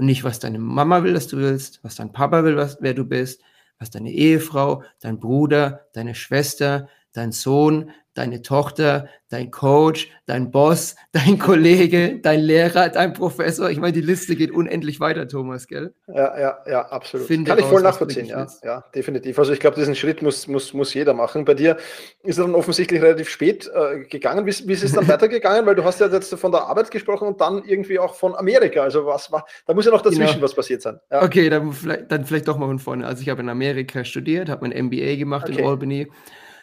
und 0.00 0.06
nicht, 0.06 0.24
was 0.24 0.38
deine 0.38 0.58
Mama 0.58 1.04
will, 1.04 1.12
dass 1.12 1.28
du 1.28 1.36
willst, 1.36 1.84
was 1.84 1.96
dein 1.96 2.10
Papa 2.10 2.42
will, 2.42 2.56
was, 2.56 2.78
wer 2.80 2.94
du 2.94 3.04
bist, 3.04 3.42
was 3.78 3.90
deine 3.90 4.10
Ehefrau, 4.10 4.82
dein 4.98 5.20
Bruder, 5.20 5.86
deine 5.92 6.14
Schwester, 6.14 6.88
dein 7.12 7.32
Sohn, 7.32 7.90
deine 8.14 8.42
Tochter, 8.42 9.08
dein 9.28 9.50
Coach, 9.50 10.10
dein 10.26 10.50
Boss, 10.50 10.96
dein 11.12 11.38
Kollege, 11.38 12.18
dein 12.20 12.40
Lehrer, 12.40 12.88
dein 12.88 13.12
Professor. 13.12 13.70
Ich 13.70 13.78
meine, 13.78 13.92
die 13.92 14.00
Liste 14.00 14.34
geht 14.34 14.50
unendlich 14.50 14.98
weiter, 14.98 15.28
Thomas, 15.28 15.68
gell? 15.68 15.94
Ja, 16.08 16.38
ja, 16.38 16.58
ja, 16.66 16.82
absolut. 16.88 17.28
Finde 17.28 17.48
Kann 17.48 17.60
ich 17.60 17.64
voll 17.64 17.82
nachvollziehen, 17.82 18.26
ja, 18.26 18.46
ja, 18.64 18.84
definitiv. 18.94 19.38
Also 19.38 19.52
ich 19.52 19.60
glaube, 19.60 19.76
diesen 19.76 19.94
Schritt 19.94 20.22
muss, 20.22 20.48
muss, 20.48 20.74
muss 20.74 20.92
jeder 20.92 21.14
machen. 21.14 21.44
Bei 21.44 21.54
dir 21.54 21.76
ist 22.22 22.38
er 22.38 22.46
dann 22.46 22.54
offensichtlich 22.54 23.00
relativ 23.00 23.28
spät 23.28 23.70
äh, 23.72 24.00
gegangen. 24.00 24.44
Wie, 24.44 24.68
wie 24.68 24.72
ist 24.72 24.82
es 24.82 24.92
dann 24.92 25.06
weitergegangen? 25.08 25.64
Weil 25.64 25.76
du 25.76 25.84
hast 25.84 26.00
ja 26.00 26.08
jetzt 26.08 26.34
von 26.34 26.50
der 26.50 26.62
Arbeit 26.64 26.90
gesprochen 26.90 27.28
und 27.28 27.40
dann 27.40 27.62
irgendwie 27.64 27.98
auch 27.98 28.14
von 28.14 28.34
Amerika. 28.34 28.82
Also 28.82 29.06
was 29.06 29.30
war, 29.30 29.46
da 29.66 29.74
muss 29.74 29.84
ja 29.84 29.92
noch 29.92 30.02
dazwischen 30.02 30.34
genau. 30.34 30.42
was 30.42 30.54
passiert 30.54 30.82
sein. 30.82 30.98
Ja. 31.10 31.22
Okay, 31.22 31.48
dann 31.48 31.72
vielleicht, 31.72 32.10
dann 32.10 32.24
vielleicht 32.24 32.48
doch 32.48 32.58
mal 32.58 32.66
von 32.66 32.80
vorne. 32.80 33.06
Also 33.06 33.22
ich 33.22 33.28
habe 33.28 33.40
in 33.40 33.48
Amerika 33.48 34.04
studiert, 34.04 34.48
habe 34.48 34.68
mein 34.68 34.86
MBA 34.86 35.16
gemacht 35.16 35.48
okay. 35.48 35.60
in 35.60 35.66
Albany 35.66 36.08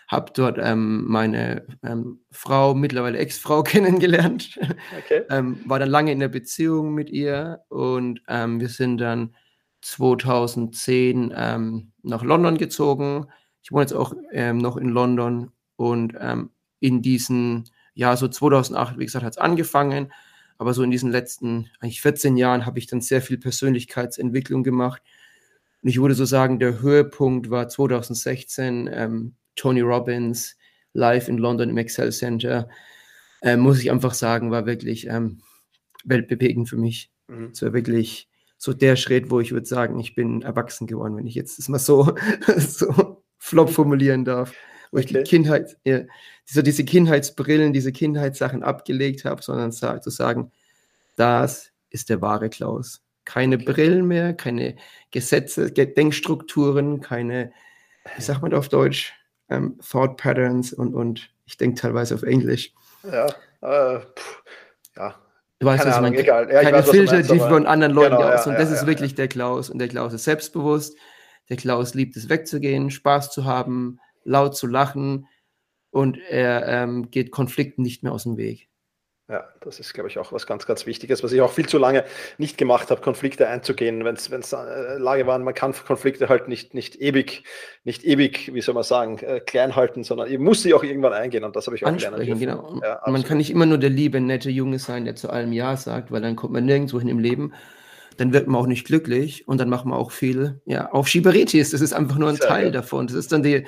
habe 0.08 0.32
dort 0.34 0.58
ähm, 0.60 1.06
meine 1.06 1.68
ähm, 1.84 2.22
Frau, 2.32 2.74
mittlerweile 2.74 3.18
Ex-Frau 3.18 3.64
kennengelernt, 3.64 4.60
okay. 4.98 5.24
ähm, 5.30 5.60
war 5.66 5.80
dann 5.80 5.90
lange 5.90 6.12
in 6.12 6.20
der 6.20 6.30
Beziehung 6.30 6.94
mit 6.94 7.10
ihr 7.10 7.62
und 7.70 8.22
ähm, 8.28 8.60
wir 8.60 8.70
sind 8.70 9.00
dann 9.00 9.36
2010 9.82 11.34
ähm, 11.36 11.92
nach 12.04 12.24
London 12.24 12.58
gezogen. 12.58 13.28
Ich 13.62 13.72
wohne 13.72 13.84
jetzt 13.84 13.94
auch 13.94 14.14
ähm, 14.32 14.58
noch 14.58 14.78
in 14.78 14.90
London 14.90 15.52
und 15.76 16.18
in 16.80 17.02
diesen, 17.04 17.70
ja, 17.94 18.16
so 18.18 18.28
2008, 18.28 18.98
wie 18.98 19.06
gesagt, 19.06 19.24
hat 19.24 19.34
es 19.34 19.38
angefangen, 19.38 20.12
aber 20.58 20.74
so 20.74 20.84
in 20.84 20.92
diesen 20.92 21.12
letzten 21.12 21.70
eigentlich 21.80 22.02
14 22.02 22.38
Jahren 22.38 22.66
habe 22.66 22.80
ich 22.80 22.88
dann 22.88 23.02
sehr 23.02 23.22
viel 23.22 23.38
Persönlichkeitsentwicklung 23.38 24.64
gemacht 24.64 25.02
Und 25.84 25.90
ich 25.90 26.02
würde 26.02 26.16
so 26.16 26.26
sagen, 26.26 26.60
der 26.60 26.82
Höhepunkt 26.82 27.50
war 27.50 27.70
2016, 27.70 28.90
ähm, 28.92 29.36
Tony 29.58 29.82
Robbins 29.82 30.56
live 30.94 31.28
in 31.28 31.38
London 31.38 31.70
im 31.70 31.78
Excel 31.78 32.12
Center. 32.14 32.70
Äh, 33.42 33.58
muss 33.58 33.80
ich 33.80 33.92
einfach 33.92 34.14
sagen, 34.14 34.50
war 34.50 34.66
wirklich 34.66 35.08
ähm, 35.08 35.42
weltbewegend 36.06 36.70
für 36.70 36.78
mich. 36.78 37.12
Mhm. 37.28 37.50
Es 37.52 37.62
war 37.62 37.74
wirklich 37.74 38.30
so 38.58 38.74
der 38.74 38.96
Schritt, 38.96 39.30
wo 39.30 39.40
ich 39.40 39.52
würde 39.52 39.68
sagen, 39.68 40.00
ich 40.00 40.16
bin 40.16 40.42
erwachsen 40.42 40.88
geworden, 40.88 41.18
wenn 41.18 41.28
ich 41.28 41.36
jetzt 41.36 41.60
das 41.60 41.70
mal 41.70 41.80
so, 41.80 42.16
so 42.58 43.24
flop 43.38 43.70
formulieren 43.70 44.26
darf. 44.26 44.54
Wo 44.92 45.00
okay. 45.00 45.06
ich 45.06 45.14
die 45.14 45.24
Kindheit, 45.24 45.78
ja, 45.84 46.02
so 46.46 46.62
diese 46.62 46.86
Kindheitsbrillen, 46.86 47.74
diese 47.74 47.92
Kindheitssachen 47.92 48.64
abgelegt 48.64 49.26
habe, 49.26 49.44
sondern 49.44 49.72
zu 49.72 50.10
sagen, 50.10 50.52
das 51.18 51.72
ist 51.90 52.10
der 52.10 52.22
wahre 52.22 52.50
Klaus. 52.50 53.02
Keine. 53.26 53.58
Brillen 53.58 54.08
mehr, 54.08 54.34
keine 54.34 54.78
Gesetze, 55.12 55.72
Denkstrukturen, 55.72 57.02
keine, 57.02 57.52
wie 58.16 58.22
sagt 58.22 58.42
man 58.42 58.54
auf 58.54 58.70
Deutsch, 58.70 59.14
ähm, 59.50 59.78
Thought 59.80 60.18
Patterns 60.18 60.74
und, 60.74 60.94
und 60.96 61.30
ich 61.46 61.58
denke 61.58 61.80
teilweise 61.80 62.16
auf 62.16 62.24
Englisch. 62.24 62.74
Ja, 63.04 63.28
äh, 63.62 64.00
pff, 64.00 64.44
ja. 64.96 65.16
Du 65.60 65.66
weißt, 65.66 65.86
was 65.86 66.02
man 66.02 66.14
egal. 66.14 66.52
Ja, 66.52 66.62
keine 66.62 66.78
weiß, 66.78 66.90
Filter, 66.92 67.24
die 67.24 67.40
von 67.40 67.66
anderen 67.66 67.94
Leuten 67.94 68.18
genau, 68.18 68.30
aus. 68.30 68.46
Ja, 68.46 68.52
und 68.52 68.60
das 68.60 68.70
ist 68.70 68.86
wirklich 68.86 69.16
der 69.16 69.28
Klaus. 69.28 69.70
Und 69.70 69.80
der 69.80 69.88
Klaus 69.88 70.14
ist 70.14 70.26
selbstbewusst. 70.26 70.96
Der 71.50 71.58
Klaus 71.58 71.96
liebt 71.96 72.16
es 72.16 72.30
wegzugehen, 72.30 72.92
Spaß 72.92 73.32
zu 73.32 73.46
haben, 73.46 74.00
laut 74.24 74.56
zu 74.56 74.68
lachen. 74.68 75.28
Und 75.90 76.20
er 76.30 76.68
ähm, 76.68 77.10
geht 77.10 77.32
Konflikten 77.32 77.82
nicht 77.82 78.04
mehr 78.04 78.12
aus 78.12 78.24
dem 78.24 78.38
Weg. 78.38 78.70
Ja, 79.30 79.44
das 79.60 79.82
ist, 79.82 79.94
glaube 79.94 80.08
ich, 80.08 80.18
auch 80.20 80.32
was 80.32 80.48
ganz, 80.48 80.66
ganz 80.66 80.86
Wichtiges, 80.86 81.22
was 81.22 81.34
ich 81.34 81.42
auch 81.42 81.52
viel 81.52 81.68
zu 81.68 81.78
lange 81.78 82.06
nicht 82.38 82.58
gemacht 82.58 82.90
habe, 82.92 83.02
Konflikte 83.02 83.50
einzugehen, 83.50 84.06
wenn 84.06 84.16
es 84.16 84.54
äh, 84.54 84.98
Lage 84.98 85.28
waren, 85.28 85.44
man 85.44 85.54
kann 85.54 85.74
Konflikte 85.74 86.30
halt 86.30 86.48
nicht, 86.48 86.74
nicht 86.74 86.96
ewig, 87.02 87.44
nicht 87.84 88.06
ewig, 88.06 88.54
wie 88.54 88.62
soll 88.62 88.74
man 88.74 88.86
sagen, 88.86 89.18
äh, 89.20 89.42
klein 89.42 89.76
halten, 89.76 90.06
sondern 90.06 90.32
ich 90.32 90.40
muss 90.40 90.62
sie 90.62 90.74
auch 90.74 90.82
irgendwann 90.82 91.12
eingehen 91.12 91.44
und 91.44 91.58
das 91.58 91.68
habe 91.68 91.76
ich 91.76 91.86
auch 91.86 91.92
gelernt. 91.92 92.40
Genau. 92.40 92.80
Ja, 92.82 93.02
man 93.06 93.24
kann 93.24 93.36
nicht 93.36 93.52
immer 93.52 93.66
nur 93.66 93.78
der 93.78 93.90
liebe, 93.90 94.22
nette 94.22 94.50
Junge 94.50 94.80
sein, 94.80 95.04
der 95.04 95.16
zu 95.16 95.30
allem 95.30 95.52
Ja 95.52 95.76
sagt, 95.76 96.10
weil 96.10 96.22
dann 96.22 96.38
kommt 96.38 96.54
man 96.54 96.64
nirgendwo 96.64 96.98
hin 96.98 97.10
im 97.10 97.20
Leben. 97.20 97.54
Dann 98.16 98.32
wird 98.32 98.48
man 98.48 98.62
auch 98.62 98.68
nicht 98.68 98.88
glücklich 98.88 99.46
und 99.46 99.60
dann 99.60 99.68
macht 99.68 99.86
man 99.86 100.00
auch 100.00 100.12
viel, 100.12 100.62
ja, 100.66 100.92
auch 100.94 101.06
Schieberitis. 101.06 101.72
Das 101.72 101.82
ist 101.82 101.92
einfach 101.92 102.18
nur 102.18 102.30
ein 102.30 102.38
Sehr 102.38 102.48
Teil 102.48 102.66
ja. 102.68 102.72
davon. 102.72 103.08
Das 103.08 103.16
ist 103.16 103.32
dann 103.34 103.44
die, 103.44 103.68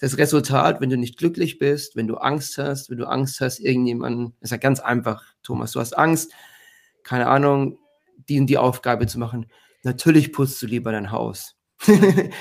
das 0.00 0.16
Resultat, 0.16 0.80
wenn 0.80 0.90
du 0.90 0.96
nicht 0.96 1.18
glücklich 1.18 1.58
bist, 1.58 1.94
wenn 1.94 2.08
du 2.08 2.16
Angst 2.16 2.56
hast, 2.56 2.90
wenn 2.90 2.96
du 2.96 3.06
Angst 3.06 3.40
hast, 3.40 3.60
irgendjemanden, 3.60 4.34
ist 4.40 4.50
ja 4.50 4.56
ganz 4.56 4.80
einfach, 4.80 5.22
Thomas, 5.42 5.72
du 5.72 5.80
hast 5.80 5.96
Angst, 5.96 6.32
keine 7.04 7.26
Ahnung, 7.26 7.78
die 8.28 8.40
und 8.40 8.46
die 8.46 8.58
Aufgabe 8.58 9.06
zu 9.06 9.18
machen. 9.18 9.46
Natürlich 9.82 10.32
putzt 10.32 10.60
du 10.62 10.66
lieber 10.66 10.90
dein 10.90 11.12
Haus. 11.12 11.54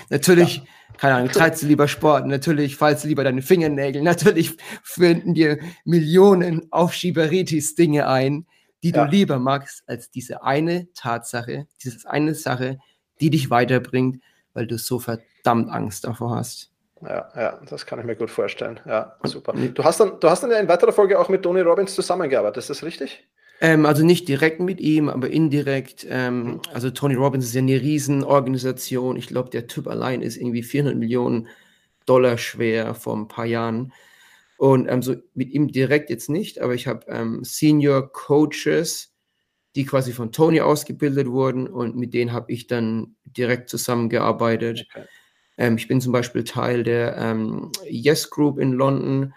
natürlich, 0.09 0.57
ja. 0.57 0.63
keine 0.97 1.15
Ahnung, 1.15 1.29
treibst 1.29 1.61
du 1.61 1.67
lieber 1.67 1.89
Sport, 1.89 2.27
natürlich 2.27 2.77
fallst 2.77 3.03
du 3.03 3.09
lieber 3.09 3.23
deine 3.25 3.41
Fingernägel, 3.41 4.01
natürlich 4.03 4.57
finden 4.81 5.33
dir 5.33 5.59
Millionen 5.83 6.71
Aufschieberitis-Dinge 6.71 8.07
ein, 8.07 8.47
die 8.83 8.91
ja. 8.91 9.03
du 9.03 9.11
lieber 9.11 9.37
magst, 9.37 9.83
als 9.85 10.09
diese 10.09 10.43
eine 10.43 10.91
Tatsache, 10.93 11.67
diese 11.83 12.09
eine 12.09 12.35
Sache, 12.35 12.79
die 13.19 13.29
dich 13.29 13.49
weiterbringt, 13.49 14.23
weil 14.53 14.65
du 14.65 14.77
so 14.77 14.99
verdammt 14.99 15.69
Angst 15.69 16.05
davor 16.05 16.37
hast. 16.37 16.71
Ja, 17.01 17.29
ja, 17.35 17.59
das 17.69 17.85
kann 17.85 17.99
ich 17.99 18.05
mir 18.05 18.15
gut 18.15 18.29
vorstellen. 18.29 18.79
Ja, 18.85 19.15
super. 19.23 19.53
Du 19.53 19.83
hast 19.83 19.99
dann, 19.99 20.19
du 20.19 20.29
hast 20.29 20.43
dann 20.43 20.51
ja 20.51 20.59
in 20.59 20.67
weiterer 20.67 20.91
Folge 20.91 21.19
auch 21.19 21.29
mit 21.29 21.43
Tony 21.43 21.61
Robbins 21.61 21.95
zusammengearbeitet, 21.95 22.57
ist 22.57 22.69
das 22.69 22.83
richtig? 22.83 23.27
Ähm, 23.61 23.85
also 23.85 24.05
nicht 24.05 24.27
direkt 24.27 24.59
mit 24.59 24.79
ihm, 24.79 25.09
aber 25.09 25.29
indirekt. 25.29 26.05
Ähm, 26.09 26.43
mhm. 26.43 26.61
Also 26.73 26.91
Tony 26.91 27.15
Robbins 27.15 27.45
ist 27.45 27.53
ja 27.53 27.61
eine 27.61 27.81
Riesenorganisation. 27.81 29.17
Ich 29.17 29.27
glaube, 29.27 29.49
der 29.49 29.67
Typ 29.67 29.87
allein 29.87 30.21
ist 30.21 30.37
irgendwie 30.37 30.63
400 30.63 30.95
Millionen 30.95 31.47
Dollar 32.05 32.37
schwer 32.37 32.95
vor 32.95 33.15
ein 33.15 33.27
paar 33.27 33.45
Jahren. 33.45 33.93
Und 34.57 34.89
ähm, 34.89 35.01
so 35.01 35.15
mit 35.33 35.51
ihm 35.51 35.69
direkt 35.69 36.09
jetzt 36.09 36.29
nicht, 36.29 36.59
aber 36.59 36.73
ich 36.73 36.87
habe 36.87 37.05
ähm, 37.07 37.43
Senior 37.43 38.11
Coaches, 38.11 39.13
die 39.75 39.85
quasi 39.85 40.11
von 40.11 40.31
Tony 40.31 40.59
ausgebildet 40.59 41.27
wurden 41.27 41.67
und 41.67 41.95
mit 41.95 42.13
denen 42.13 42.33
habe 42.33 42.51
ich 42.51 42.67
dann 42.67 43.15
direkt 43.23 43.69
zusammengearbeitet. 43.69 44.85
Okay. 44.89 45.05
Ähm, 45.59 45.75
ich 45.75 45.89
bin 45.89 45.99
zum 45.99 46.13
Beispiel 46.13 46.45
Teil 46.45 46.83
der 46.83 47.17
ähm, 47.17 47.71
Yes 47.87 48.29
Group 48.29 48.59
in 48.59 48.71
London 48.71 49.33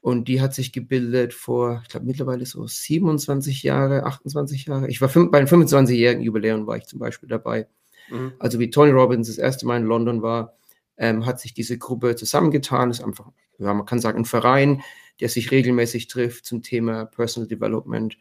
und 0.00 0.26
die 0.26 0.40
hat 0.40 0.54
sich 0.54 0.72
gebildet 0.72 1.34
vor, 1.34 1.80
ich 1.82 1.90
glaube 1.90 2.06
mittlerweile 2.06 2.46
so 2.46 2.66
27 2.66 3.62
Jahre, 3.62 4.04
28 4.04 4.64
Jahre. 4.64 4.88
Ich 4.88 5.02
war 5.02 5.10
fünf, 5.10 5.30
bei 5.30 5.38
den 5.38 5.46
25-jährigen 5.46 6.22
Jubiläum 6.22 6.66
war 6.66 6.78
ich 6.78 6.86
zum 6.86 6.98
Beispiel 6.98 7.28
dabei. 7.28 7.68
Mhm. 8.08 8.32
Also 8.38 8.58
wie 8.58 8.70
Tony 8.70 8.90
Robbins 8.90 9.28
das 9.28 9.36
erste 9.36 9.66
Mal 9.66 9.76
in 9.76 9.84
London 9.84 10.22
war, 10.22 10.56
ähm, 10.96 11.26
hat 11.26 11.40
sich 11.40 11.52
diese 11.52 11.76
Gruppe 11.76 12.16
zusammengetan. 12.16 12.88
Das 12.88 13.00
ist 13.00 13.04
einfach, 13.04 13.30
ja, 13.58 13.74
man 13.74 13.84
kann 13.84 14.00
sagen, 14.00 14.20
ein 14.20 14.24
Verein, 14.24 14.80
der 15.20 15.28
sich 15.28 15.50
regelmäßig 15.50 16.08
trifft 16.08 16.46
zum 16.46 16.62
Thema 16.62 17.04
Personal 17.04 17.48
Development. 17.48 18.16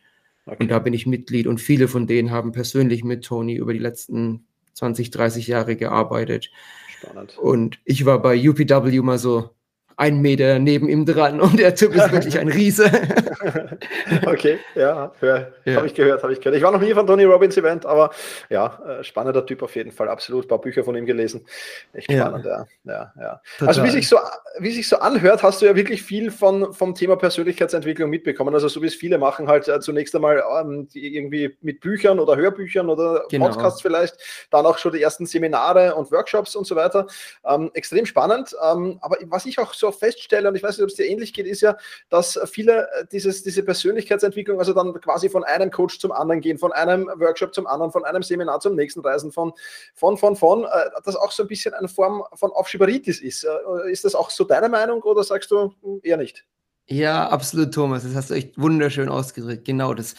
Okay. 0.46 0.58
Und 0.60 0.72
da 0.72 0.80
bin 0.80 0.94
ich 0.94 1.08
Mitglied 1.08 1.48
und 1.48 1.62
viele 1.62 1.88
von 1.88 2.06
denen 2.06 2.32
haben 2.32 2.52
persönlich 2.52 3.06
mit 3.06 3.24
Tony 3.24 3.56
über 3.56 3.72
die 3.72 3.80
letzten 3.80 4.46
20, 4.76 5.10
30 5.10 5.48
Jahre 5.48 5.76
gearbeitet. 5.76 6.52
Spannend. 6.88 7.38
Und 7.38 7.80
ich 7.84 8.06
war 8.06 8.22
bei 8.22 8.38
UPW 8.38 9.02
mal 9.02 9.18
so 9.18 9.55
ein 9.98 10.22
Meter 10.22 10.60
neben 10.60 10.90
ihm 10.90 11.06
dran 11.06 11.40
und 11.40 11.58
der 11.60 11.74
Typ 11.76 11.96
ist 11.96 12.12
wirklich 12.12 12.38
ein 12.38 12.50
Riese. 12.50 12.86
okay, 14.26 14.60
ja, 14.76 15.12
ja. 15.22 15.76
habe 15.76 15.88
ich 15.88 15.94
gehört, 15.94 16.22
habe 16.22 16.34
ich 16.34 16.40
gehört. 16.40 16.58
Ich 16.58 16.64
war 16.64 16.72
noch 16.72 16.82
nie 16.82 16.94
von 16.94 17.08
Tony 17.08 17.24
Robbins 17.24 17.56
Event, 17.56 17.86
aber 17.86 18.12
ja, 18.50 18.80
äh, 18.86 19.04
spannender 19.04 19.46
Typ 19.46 19.64
auf 19.64 19.76
jeden 19.76 19.92
Fall, 19.92 20.10
absolut. 20.10 20.46
Ein 20.46 20.48
paar 20.50 20.60
Bücher 20.60 20.84
von 20.84 20.96
ihm 20.96 21.06
gelesen. 21.06 21.46
Echt 21.94 22.12
spannend, 22.12 22.46
ja. 22.46 22.66
ja, 22.84 22.94
ja, 22.94 23.14
ja. 23.22 23.42
Also 23.66 23.84
wie 23.84 23.90
sich, 23.90 24.10
so, 24.10 24.18
wie 24.60 24.72
sich 24.72 24.90
so 24.90 24.98
anhört, 24.98 25.44
hast 25.44 25.62
du 25.62 25.66
ja 25.66 25.76
wirklich 25.76 26.04
viel 26.04 26.30
von, 26.30 26.74
vom 26.74 26.94
Thema 26.94 27.16
Persönlichkeitsentwicklung 27.16 28.10
mitbekommen. 28.10 28.54
Also 28.54 28.68
so 28.68 28.82
wie 28.82 28.88
es 28.88 28.96
viele 28.96 29.18
machen, 29.18 29.48
halt 29.48 29.68
äh, 29.70 29.80
zunächst 29.80 30.14
einmal 30.14 30.44
ähm, 30.60 30.90
irgendwie 30.94 31.56
mit 31.62 31.80
Büchern 31.80 32.20
oder 32.20 32.36
Hörbüchern 32.36 32.90
oder 32.90 33.24
genau. 33.30 33.48
Podcasts 33.48 33.82
vielleicht, 33.82 34.18
dann 34.52 34.66
auch 34.66 34.78
schon 34.78 34.92
die 34.92 35.02
ersten 35.02 35.26
Seminare 35.26 35.96
und 35.96 36.12
Workshops 36.12 36.56
und 36.56 36.68
so 36.68 36.76
weiter. 36.76 37.08
Ähm, 37.46 37.72
extrem 37.74 38.06
spannend. 38.06 38.56
Ähm, 38.62 38.98
aber 39.02 39.18
was 39.28 39.46
ich 39.46 39.58
auch 39.58 39.74
so 39.74 39.85
so 39.86 39.98
feststelle, 39.98 40.48
und 40.48 40.56
ich 40.56 40.64
weiß 40.64 40.78
nicht, 40.78 40.84
ob 40.84 40.90
es 40.90 40.96
dir 40.96 41.06
ähnlich 41.06 41.34
geht, 41.34 41.46
ist 41.46 41.62
ja, 41.62 41.78
dass 42.10 42.40
viele 42.46 42.88
äh, 42.94 43.06
dieses, 43.12 43.44
diese 43.44 43.64
Persönlichkeitsentwicklung, 43.64 44.60
also 44.60 44.74
dann 44.74 44.94
quasi 45.02 45.30
von 45.30 45.44
einem 45.44 45.72
Coach 45.72 46.00
zum 46.00 46.12
anderen 46.12 46.42
gehen, 46.42 46.58
von 46.58 46.72
einem 46.72 47.08
Workshop 47.08 47.54
zum 47.54 47.68
anderen, 47.68 47.92
von 47.92 48.04
einem 48.06 48.24
Seminar 48.24 48.60
zum 48.60 48.76
nächsten 48.76 49.02
reisen, 49.02 49.32
von, 49.32 49.54
von, 49.94 50.18
von, 50.18 50.36
von, 50.36 50.64
äh, 50.64 50.68
das 51.04 51.16
auch 51.16 51.32
so 51.32 51.44
ein 51.44 51.48
bisschen 51.48 51.74
eine 51.74 51.88
Form 51.88 52.24
von 52.34 52.52
Aufschieberitis 52.52 53.22
ist. 53.22 53.44
Äh, 53.44 53.92
ist 53.92 54.06
das 54.06 54.16
auch 54.16 54.30
so 54.30 54.44
deine 54.44 54.70
Meinung 54.70 55.02
oder 55.04 55.24
sagst 55.24 55.52
du 55.52 55.74
hm, 55.82 56.00
eher 56.04 56.18
nicht? 56.18 56.46
Ja, 56.88 57.30
absolut, 57.30 57.74
Thomas. 57.74 58.04
Das 58.04 58.16
hast 58.16 58.30
du 58.30 58.36
echt 58.36 58.60
wunderschön 58.60 59.10
ausgedrückt. 59.10 59.66
Genau, 59.66 59.94
das, 59.94 60.16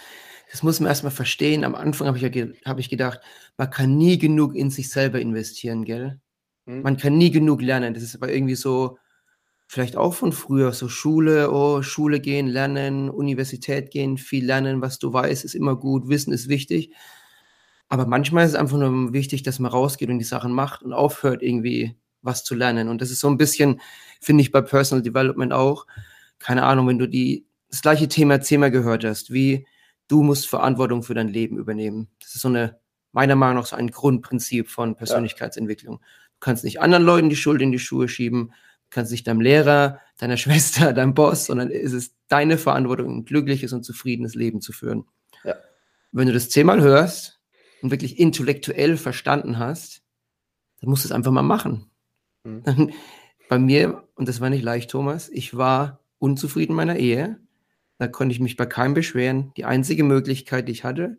das 0.51 0.63
muss 0.63 0.81
man 0.81 0.89
erstmal 0.89 1.13
verstehen. 1.13 1.65
Am 1.65 1.75
Anfang 1.75 2.09
habe 2.09 2.19
ich, 2.19 2.23
ja 2.25 2.47
hab 2.65 2.79
ich 2.79 2.91
gedacht, 2.91 3.21
man 3.57 3.71
kann 3.71 3.97
nie 3.97 4.19
genug 4.19 4.55
in 4.55 4.71
sich 4.71 4.91
selber 4.91 5.21
investieren, 5.21 5.85
gell? 5.85 6.21
Hm. 6.67 6.83
Man 6.83 6.97
kann 6.97 7.17
nie 7.17 7.31
genug 7.31 7.63
lernen. 7.63 7.95
Das 7.95 8.03
ist 8.03 8.17
aber 8.17 8.31
irgendwie 8.33 8.57
so, 8.57 8.99
Vielleicht 9.69 9.97
auch 9.97 10.15
von 10.15 10.33
früher, 10.33 10.73
so 10.73 10.89
Schule, 10.89 11.51
oh, 11.51 11.83
Schule 11.83 12.21
gehen, 12.21 12.47
lernen, 12.47 13.11
Universität 13.11 13.91
gehen, 13.91 14.17
viel 14.17 14.47
lernen, 14.47 14.81
was 14.81 15.01
du 15.01 15.13
weißt, 15.13 15.45
ist 15.45 15.55
immer 15.55 15.75
gut, 15.75 16.09
Wissen 16.09 16.33
ist 16.33 16.49
wichtig. 16.49 16.93
Aber 17.89 18.07
manchmal 18.07 18.45
ist 18.45 18.53
es 18.53 18.57
einfach 18.57 18.79
nur 18.79 19.13
wichtig, 19.13 19.43
dass 19.43 19.59
man 19.59 19.71
rausgeht 19.71 20.09
und 20.09 20.19
die 20.19 20.25
Sachen 20.25 20.53
macht 20.53 20.83
und 20.83 20.93
aufhört, 20.93 21.43
irgendwie 21.43 21.97
was 22.23 22.45
zu 22.45 22.55
lernen. 22.55 22.89
Und 22.89 23.01
das 23.01 23.11
ist 23.11 23.21
so 23.21 23.29
ein 23.29 23.37
bisschen, 23.37 23.81
finde 24.21 24.43
ich, 24.43 24.53
bei 24.53 24.61
Personal 24.61 25.03
Development 25.03 25.53
auch. 25.53 25.87
Keine 26.39 26.65
Ahnung, 26.65 26.89
wenn 26.89 26.99
du 26.99 27.09
die, 27.09 27.47
das 27.69 27.83
gleiche 27.83 28.09
Thema 28.09 28.41
zehnmal 28.41 28.71
gehört 28.71 29.05
hast, 29.05 29.33
wie 29.33 29.67
du 30.09 30.23
musst 30.23 30.49
Verantwortung 30.49 31.03
für 31.03 31.15
dein 31.15 31.29
Leben 31.29 31.59
übernehmen. 31.59 32.09
Das 32.21 32.35
ist 32.35 32.43
so 32.43 32.49
eine, 32.49 32.79
meiner 33.13 33.35
Meinung 33.35 33.57
nach, 33.57 33.67
so 33.67 33.77
ein 33.77 33.91
Grundprinzip 33.91 34.69
von 34.69 34.97
Persönlichkeitsentwicklung. 34.97 35.99
Du 35.99 36.41
kannst 36.41 36.65
nicht 36.65 36.81
anderen 36.81 37.05
Leuten 37.05 37.31
die 37.31 37.37
Schuld 37.37 37.63
in 37.63 37.73
die 37.73 37.79
Schuhe 37.79 38.09
schieben 38.09 38.53
kannst 38.91 39.13
nicht 39.13 39.27
deinem 39.27 39.41
Lehrer, 39.41 40.01
deiner 40.19 40.37
Schwester, 40.37 40.93
deinem 40.93 41.15
Boss, 41.15 41.47
sondern 41.47 41.71
ist 41.71 41.93
es 41.93 42.15
deine 42.29 42.59
Verantwortung, 42.59 43.19
ein 43.19 43.25
glückliches 43.25 43.73
und 43.73 43.85
zufriedenes 43.85 44.35
Leben 44.35 44.61
zu 44.61 44.73
führen. 44.73 45.05
Ja. 45.45 45.55
Wenn 46.13 46.27
du 46.27 46.33
das 46.33 46.51
zehnmal 46.51 46.81
hörst 46.81 47.41
und 47.83 47.91
wirklich 47.91 48.19
intellektuell 48.19 48.97
verstanden 48.97 49.59
hast, 49.59 50.03
dann 50.81 50.91
musst 50.91 51.05
du 51.05 51.09
es 51.09 51.13
einfach 51.13 51.33
mal 51.33 51.43
machen. 51.43 51.91
Mhm. 52.45 52.93
Bei 53.49 53.59
mir, 53.59 54.09
und 54.15 54.29
das 54.29 54.41
war 54.41 54.51
nicht 54.51 54.65
leicht, 54.65 54.91
Thomas, 54.91 55.29
ich 55.29 55.57
war 55.57 56.01
unzufrieden 56.19 56.73
in 56.73 56.77
meiner 56.77 56.97
Ehe. 56.97 57.39
Da 57.99 58.09
konnte 58.09 58.33
ich 58.33 58.41
mich 58.41 58.57
bei 58.57 58.67
keinem 58.67 58.95
beschweren. 58.95 59.53
Die 59.57 59.65
einzige 59.65 60.05
Möglichkeit, 60.05 60.69
die 60.69 60.73
ich 60.73 60.85
hatte, 60.85 61.19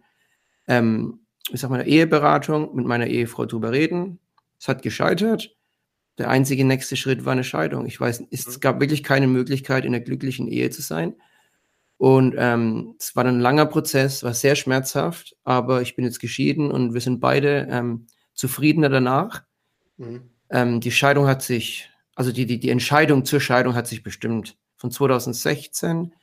ähm, 0.68 1.22
ich 1.50 1.62
sag 1.62 1.70
mal, 1.70 1.88
Eheberatung 1.88 2.76
mit 2.76 2.86
meiner 2.86 3.08
Ehefrau 3.08 3.46
drüber 3.46 3.72
reden. 3.72 4.20
Es 4.60 4.68
hat 4.68 4.82
gescheitert 4.82 5.57
der 6.18 6.30
einzige 6.30 6.66
nächste 6.66 6.96
Schritt 6.96 7.26
war 7.26 7.34
eine 7.34 7.44
Scheidung. 7.44 7.86
Ich 7.86 8.00
weiß, 8.00 8.24
es 8.32 8.48
mhm. 8.48 8.60
gab 8.60 8.80
wirklich 8.80 9.04
keine 9.04 9.28
Möglichkeit, 9.28 9.86
in 9.86 9.94
einer 9.94 10.04
glücklichen 10.04 10.48
Ehe 10.48 10.70
zu 10.70 10.82
sein. 10.82 11.16
Und 11.98 12.36
ähm, 12.38 12.96
es 13.00 13.16
war 13.16 13.26
ein 13.26 13.40
langer 13.40 13.66
Prozess, 13.66 14.24
war 14.24 14.34
sehr 14.34 14.56
schmerzhaft, 14.56 15.36
aber 15.44 15.82
ich 15.82 15.96
bin 15.96 16.06
jetzt 16.06 16.20
geschieden 16.20 16.72
und 16.72 16.94
wir 16.94 17.02
sind 17.02 17.20
beide 17.20 17.68
ähm, 17.72 18.06
zufriedener 18.34 18.90
danach. 18.90 19.44
Mhm. 19.98 20.30
Ähm, 20.50 20.80
die 20.80 20.92
Scheidung 20.92 21.28
hat 21.28 21.42
sich, 21.42 21.90
also 22.16 22.32
die, 22.32 22.46
die, 22.46 22.60
die 22.60 22.70
Entscheidung 22.70 23.26
zur 23.26 23.42
Scheidung 23.42 23.74
hat 23.74 23.88
sich 23.88 24.04
bestimmt 24.04 24.58
von 24.76 24.92
2016 24.92 26.14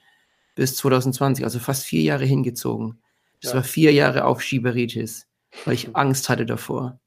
bis 0.54 0.76
2020, 0.76 1.44
also 1.44 1.58
fast 1.58 1.84
vier 1.84 2.02
Jahre 2.02 2.24
hingezogen. 2.24 3.00
Das 3.42 3.50
ja. 3.50 3.56
war 3.56 3.64
vier 3.64 3.92
Jahre 3.92 4.24
Aufschieberitis, 4.24 5.26
weil 5.64 5.74
ich 5.74 5.90
Angst 5.96 6.28
hatte 6.28 6.46
davor. 6.46 7.00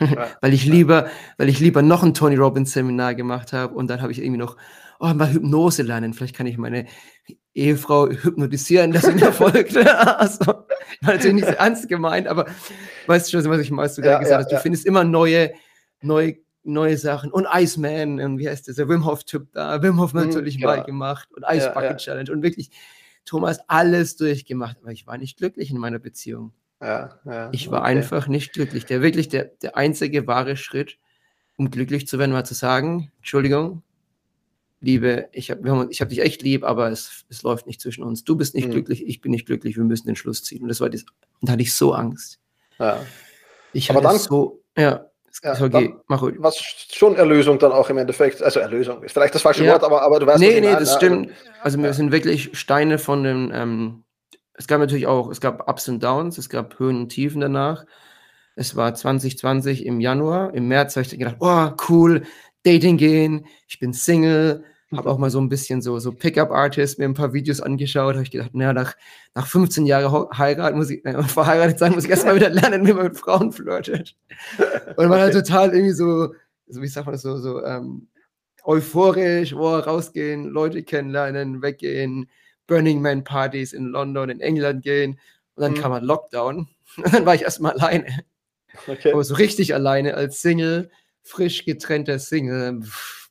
Ja. 0.00 0.28
weil 0.40 0.54
ich 0.54 0.64
lieber, 0.64 1.08
weil 1.36 1.48
ich 1.48 1.60
lieber 1.60 1.82
noch 1.82 2.02
ein 2.02 2.14
Tony 2.14 2.36
Robbins 2.36 2.72
Seminar 2.72 3.14
gemacht 3.14 3.52
habe 3.52 3.74
und 3.74 3.88
dann 3.88 4.02
habe 4.02 4.12
ich 4.12 4.20
irgendwie 4.20 4.38
noch 4.38 4.56
oh, 5.00 5.12
mal 5.14 5.32
Hypnose 5.32 5.82
lernen. 5.82 6.14
Vielleicht 6.14 6.36
kann 6.36 6.46
ich 6.46 6.58
meine 6.58 6.86
Ehefrau 7.54 8.08
hypnotisieren, 8.08 8.92
dass 8.92 9.04
sie 9.04 9.12
mir 9.12 9.32
folgt. 9.32 9.76
also, 9.76 10.46
war 10.46 10.66
natürlich 11.02 11.34
nicht 11.34 11.48
so 11.48 11.54
ernst 11.54 11.88
gemeint, 11.88 12.28
aber 12.28 12.46
weißt 13.06 13.32
du 13.32 13.42
schon, 13.42 13.50
was 13.50 13.60
ich 13.60 13.70
mal 13.70 13.88
du 13.88 14.02
ja, 14.02 14.18
gesagt 14.18 14.44
hast. 14.44 14.52
Du 14.52 14.58
findest 14.58 14.86
immer 14.86 15.04
neue, 15.04 15.52
neue, 16.00 16.36
neue 16.62 16.96
Sachen. 16.96 17.30
Und 17.30 17.46
Iceman, 17.52 18.20
und 18.20 18.38
wie 18.38 18.48
heißt 18.48 18.68
das, 18.68 18.76
der 18.76 18.88
Wim 18.88 19.04
Hof-Typ 19.04 19.52
da, 19.52 19.82
Wim 19.82 20.00
Hof 20.00 20.14
mhm, 20.14 20.26
natürlich 20.26 20.58
mal 20.60 20.84
gemacht 20.84 21.28
und 21.34 21.44
Ice 21.48 21.70
Bucket 21.74 21.98
Challenge 21.98 22.30
und 22.30 22.42
wirklich 22.42 22.70
Thomas 23.24 23.58
alles 23.68 24.16
durchgemacht, 24.16 24.78
aber 24.80 24.92
ich 24.92 25.06
war 25.06 25.18
nicht 25.18 25.36
glücklich 25.36 25.70
in 25.70 25.78
meiner 25.78 25.98
Beziehung. 25.98 26.52
Ja, 26.80 27.18
ja, 27.24 27.50
ich 27.52 27.70
war 27.70 27.80
okay. 27.80 27.90
einfach 27.90 28.28
nicht 28.28 28.52
glücklich. 28.52 28.86
Der 28.86 29.02
wirklich 29.02 29.28
der, 29.28 29.44
der 29.62 29.76
einzige 29.76 30.26
wahre 30.26 30.56
Schritt, 30.56 30.98
um 31.56 31.70
glücklich 31.70 32.06
zu 32.06 32.18
werden, 32.18 32.32
war 32.32 32.44
zu 32.44 32.54
sagen, 32.54 33.10
Entschuldigung, 33.18 33.82
Liebe, 34.80 35.28
ich 35.32 35.50
habe 35.50 35.88
ich 35.90 36.00
hab 36.00 36.08
dich 36.08 36.20
echt 36.20 36.42
lieb, 36.42 36.62
aber 36.62 36.88
es, 36.90 37.24
es 37.28 37.42
läuft 37.42 37.66
nicht 37.66 37.80
zwischen 37.80 38.04
uns. 38.04 38.22
Du 38.22 38.36
bist 38.36 38.54
nicht 38.54 38.68
mhm. 38.68 38.72
glücklich, 38.72 39.04
ich 39.06 39.20
bin 39.20 39.32
nicht 39.32 39.46
glücklich, 39.46 39.76
wir 39.76 39.82
müssen 39.82 40.06
den 40.06 40.14
Schluss 40.14 40.44
ziehen. 40.44 40.62
Und 40.62 40.68
das 40.68 40.80
war 40.80 40.88
das, 40.88 41.02
und 41.40 41.48
da 41.48 41.52
hatte 41.52 41.62
ich 41.62 41.74
so 41.74 41.94
Angst. 41.94 42.38
Ja. 42.78 43.04
Ich 43.72 43.90
aber 43.90 44.00
dann, 44.00 44.18
so, 44.18 44.62
ja, 44.76 45.08
ja, 45.42 45.60
okay, 45.60 45.94
mach 46.06 46.22
ruhig. 46.22 46.36
Was 46.38 46.58
schon 46.58 47.16
Erlösung 47.16 47.58
dann 47.58 47.72
auch 47.72 47.90
im 47.90 47.98
Endeffekt, 47.98 48.42
also 48.42 48.60
Erlösung 48.60 49.02
ist 49.02 49.12
vielleicht 49.12 49.34
das 49.34 49.42
falsche 49.42 49.64
ja. 49.64 49.72
Wort, 49.72 49.84
aber, 49.84 50.02
aber 50.02 50.20
du 50.20 50.26
weißt 50.26 50.38
Nee, 50.38 50.60
nee, 50.60 50.72
das 50.72 50.94
stimmt. 50.94 51.30
Also 51.62 51.78
wir 51.78 51.92
sind 51.92 52.12
wirklich 52.12 52.56
Steine 52.58 52.98
von 52.98 53.24
dem, 53.24 53.50
ähm, 53.52 54.04
es 54.58 54.66
gab 54.66 54.80
natürlich 54.80 55.06
auch, 55.06 55.30
es 55.30 55.40
gab 55.40 55.68
Ups 55.68 55.88
und 55.88 56.02
Downs, 56.02 56.36
es 56.36 56.48
gab 56.48 56.78
Höhen 56.78 56.96
und 56.96 57.08
Tiefen 57.10 57.40
danach. 57.40 57.86
Es 58.56 58.74
war 58.74 58.92
2020 58.92 59.86
im 59.86 60.00
Januar, 60.00 60.52
im 60.52 60.66
März 60.66 60.96
habe 60.96 61.06
ich 61.06 61.16
gedacht, 61.16 61.36
oh 61.38 61.70
cool, 61.88 62.24
Dating 62.64 62.96
gehen, 62.96 63.46
ich 63.68 63.78
bin 63.78 63.92
Single, 63.92 64.64
habe 64.96 65.08
auch 65.10 65.18
mal 65.18 65.30
so 65.30 65.40
ein 65.40 65.48
bisschen 65.48 65.80
so, 65.80 66.00
so 66.00 66.12
Pickup-Artist 66.12 66.98
mir 66.98 67.04
ein 67.04 67.14
paar 67.14 67.32
Videos 67.32 67.60
angeschaut, 67.60 68.14
habe 68.14 68.24
ich 68.24 68.32
gedacht, 68.32 68.52
naja, 68.52 68.72
nach, 68.72 68.96
nach 69.34 69.46
15 69.46 69.86
Jahren 69.86 70.28
Heirat 70.36 70.74
muss 70.74 70.90
ich, 70.90 71.04
äh, 71.04 71.22
verheiratet 71.22 71.78
sein, 71.78 71.92
muss 71.92 72.04
ich 72.04 72.10
erstmal 72.10 72.34
wieder 72.34 72.50
lernen, 72.50 72.84
wie 72.84 72.92
man 72.92 73.04
mit 73.04 73.16
Frauen 73.16 73.52
flirtet. 73.52 74.16
Und 74.96 75.08
man 75.08 75.20
halt 75.20 75.34
total 75.34 75.72
irgendwie 75.72 75.94
so, 75.94 76.32
so, 76.66 76.82
wie 76.82 76.88
sagt 76.88 77.06
man 77.06 77.12
das, 77.12 77.22
so, 77.22 77.36
so 77.36 77.62
ähm, 77.64 78.08
euphorisch, 78.64 79.54
oh, 79.54 79.76
rausgehen, 79.76 80.46
Leute 80.46 80.82
kennenlernen, 80.82 81.62
weggehen, 81.62 82.28
Burning 82.68 83.02
Man 83.02 83.24
Partys 83.24 83.72
in 83.72 83.86
London, 83.86 84.30
in 84.30 84.40
England 84.40 84.84
gehen. 84.84 85.18
Und 85.56 85.62
dann 85.62 85.72
mhm. 85.72 85.78
kam 85.78 85.92
ein 85.92 86.04
Lockdown. 86.04 86.68
Und 86.96 87.12
dann 87.12 87.26
war 87.26 87.34
ich 87.34 87.42
erstmal 87.42 87.72
alleine. 87.72 88.06
Okay. 88.86 89.12
Aber 89.12 89.24
so 89.24 89.34
richtig 89.34 89.74
alleine 89.74 90.14
als 90.14 90.40
Single, 90.40 90.90
frisch 91.22 91.64
getrennter 91.64 92.20
Single. 92.20 92.82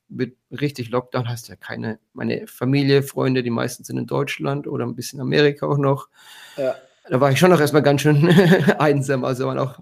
Mit 0.09 0.37
richtig 0.51 0.89
Lockdown 0.89 1.27
hast 1.27 1.47
du 1.47 1.53
ja 1.53 1.55
keine, 1.57 1.99
meine 2.13 2.47
Familie, 2.47 3.03
Freunde, 3.03 3.43
die 3.43 3.49
meisten 3.49 3.83
sind 3.83 3.97
in 3.97 4.07
Deutschland 4.07 4.67
oder 4.67 4.85
ein 4.85 4.95
bisschen 4.95 5.19
Amerika 5.19 5.67
auch 5.67 5.77
noch. 5.77 6.09
Ja. 6.55 6.75
Da 7.09 7.21
war 7.21 7.31
ich 7.31 7.39
schon 7.39 7.49
noch 7.49 7.59
erstmal 7.59 7.83
ganz 7.83 8.01
schön 8.01 8.29
einsam, 8.79 9.23
also 9.23 9.47
waren 9.47 9.59
auch 9.59 9.79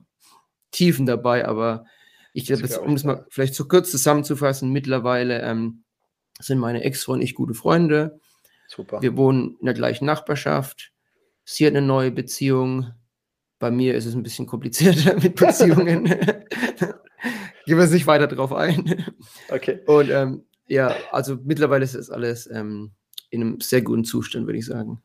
Tiefen 0.72 1.06
dabei, 1.06 1.48
aber 1.48 1.86
ich 2.34 2.46
glaube, 2.46 2.68
um 2.80 2.96
es 2.96 3.04
mal 3.04 3.26
vielleicht 3.30 3.56
zu 3.56 3.68
kurz 3.68 3.92
zusammenzufassen, 3.92 4.72
mittlerweile 4.72 5.42
ähm, 5.42 5.84
sind 6.40 6.60
meine 6.60 6.84
Ex-Frau 6.84 7.14
und 7.14 7.22
ich 7.22 7.36
gute 7.36 7.54
Freunde. 7.54 8.20
Super. 8.68 9.02
Wir 9.02 9.16
wohnen 9.18 9.58
in 9.60 9.66
der 9.66 9.74
gleichen 9.74 10.06
Nachbarschaft. 10.06 10.92
Sie 11.44 11.66
hat 11.66 11.74
eine 11.76 11.86
neue 11.86 12.12
Beziehung. 12.12 12.92
Bei 13.60 13.72
mir 13.72 13.96
ist 13.96 14.06
es 14.06 14.16
ein 14.16 14.24
bisschen 14.24 14.48
komplizierter 14.48 15.16
mit 15.22 15.36
Beziehungen. 15.36 16.06
Gehen 17.66 17.78
wir 17.80 17.88
nicht 17.88 18.08
weiter 18.08 18.28
drauf 18.28 18.54
ein. 18.54 19.06
Okay. 19.50 19.80
Und 19.88 20.10
ähm, 20.10 20.44
ja, 20.68 20.96
also 21.12 21.38
mittlerweile 21.44 21.84
ist 21.84 21.96
es 21.96 22.10
alles 22.10 22.50
ähm, 22.52 22.92
in 23.30 23.42
einem 23.42 23.62
sehr 23.62 23.82
guten 23.82 24.06
Zustand, 24.06 24.46
würde 24.46 24.60
ich 24.60 24.66
sagen. 24.66 25.02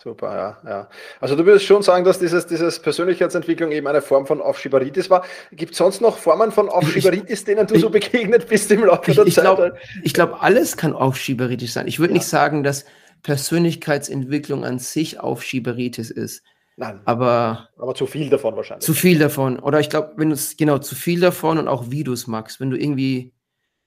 Super, 0.00 0.36
ja, 0.36 0.70
ja. 0.70 0.88
Also 1.20 1.34
du 1.34 1.44
würdest 1.44 1.66
schon 1.66 1.82
sagen, 1.82 2.04
dass 2.04 2.20
dieses, 2.20 2.46
dieses 2.46 2.78
Persönlichkeitsentwicklung 2.78 3.72
eben 3.72 3.86
eine 3.88 4.00
Form 4.00 4.26
von 4.26 4.40
Aufschieberitis 4.40 5.10
war. 5.10 5.24
Gibt 5.50 5.72
es 5.72 5.78
sonst 5.78 6.00
noch 6.00 6.18
Formen 6.18 6.52
von 6.52 6.68
Aufschieberitis, 6.68 7.44
denen 7.44 7.66
du 7.66 7.74
ich, 7.74 7.80
so 7.80 7.90
begegnet 7.90 8.48
bist 8.48 8.70
im 8.70 8.84
Laufe 8.84 9.12
der 9.12 9.26
ich 9.26 9.34
Zeit? 9.34 9.44
Glaub, 9.44 9.76
ich 10.04 10.14
glaube, 10.14 10.40
alles 10.40 10.76
kann 10.76 10.92
Aufschieberitis 10.92 11.72
sein. 11.72 11.88
Ich 11.88 11.98
würde 11.98 12.12
ja. 12.12 12.18
nicht 12.18 12.28
sagen, 12.28 12.62
dass 12.62 12.84
Persönlichkeitsentwicklung 13.24 14.64
an 14.64 14.78
sich 14.78 15.18
Aufschieberitis 15.18 16.10
ist. 16.10 16.44
Nein. 16.76 17.00
Aber, 17.04 17.68
aber 17.76 17.96
zu 17.96 18.06
viel 18.06 18.30
davon 18.30 18.54
wahrscheinlich. 18.54 18.86
Zu 18.86 18.94
viel 18.94 19.18
davon. 19.18 19.58
Oder 19.58 19.80
ich 19.80 19.90
glaube, 19.90 20.12
wenn 20.16 20.28
du 20.28 20.34
es, 20.34 20.56
genau, 20.56 20.78
zu 20.78 20.94
viel 20.94 21.18
davon 21.18 21.58
und 21.58 21.66
auch 21.66 21.90
wie 21.90 22.04
du 22.04 22.12
es 22.12 22.28
magst. 22.28 22.60
Wenn 22.60 22.70
du 22.70 22.78
irgendwie 22.78 23.34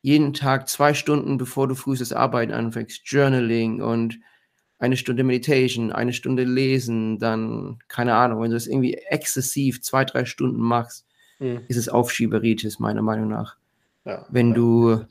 jeden 0.01 0.33
Tag 0.33 0.67
zwei 0.67 0.93
Stunden, 0.93 1.37
bevor 1.37 1.69
du 1.69 1.75
frühestes 1.75 2.11
Arbeiten 2.11 2.51
anfängst, 2.51 3.01
Journaling 3.05 3.81
und 3.81 4.19
eine 4.81 4.97
Stunde 4.97 5.23
Meditation, 5.23 5.91
eine 5.91 6.11
Stunde 6.11 6.43
lesen, 6.43 7.19
dann, 7.19 7.77
keine 7.87 8.15
Ahnung, 8.15 8.41
wenn 8.41 8.49
du 8.49 8.57
es 8.57 8.65
irgendwie 8.65 8.95
exzessiv 8.95 9.81
zwei, 9.83 10.05
drei 10.05 10.25
Stunden 10.25 10.59
machst, 10.59 11.05
mhm. 11.37 11.61
ist 11.67 11.77
es 11.77 11.87
Aufschieberitis, 11.87 12.79
meiner 12.79 13.03
Meinung 13.03 13.29
nach. 13.29 13.57
Ja, 14.05 14.25
wenn 14.31 14.55
du, 14.55 15.05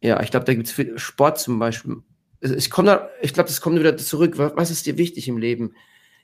ja, 0.00 0.22
ich 0.22 0.30
glaube, 0.30 0.46
da 0.46 0.54
gibt 0.54 0.68
es 0.68 0.72
viel 0.72 0.96
Sport 0.96 1.40
zum 1.40 1.58
Beispiel. 1.58 1.96
Ich, 2.40 2.70
komm 2.70 2.86
da, 2.86 3.08
ich 3.20 3.34
glaube, 3.34 3.48
das 3.48 3.60
kommt 3.60 3.80
wieder 3.80 3.96
zurück. 3.96 4.38
Was 4.38 4.70
ist 4.70 4.86
dir 4.86 4.96
wichtig 4.96 5.26
im 5.26 5.38
Leben? 5.38 5.74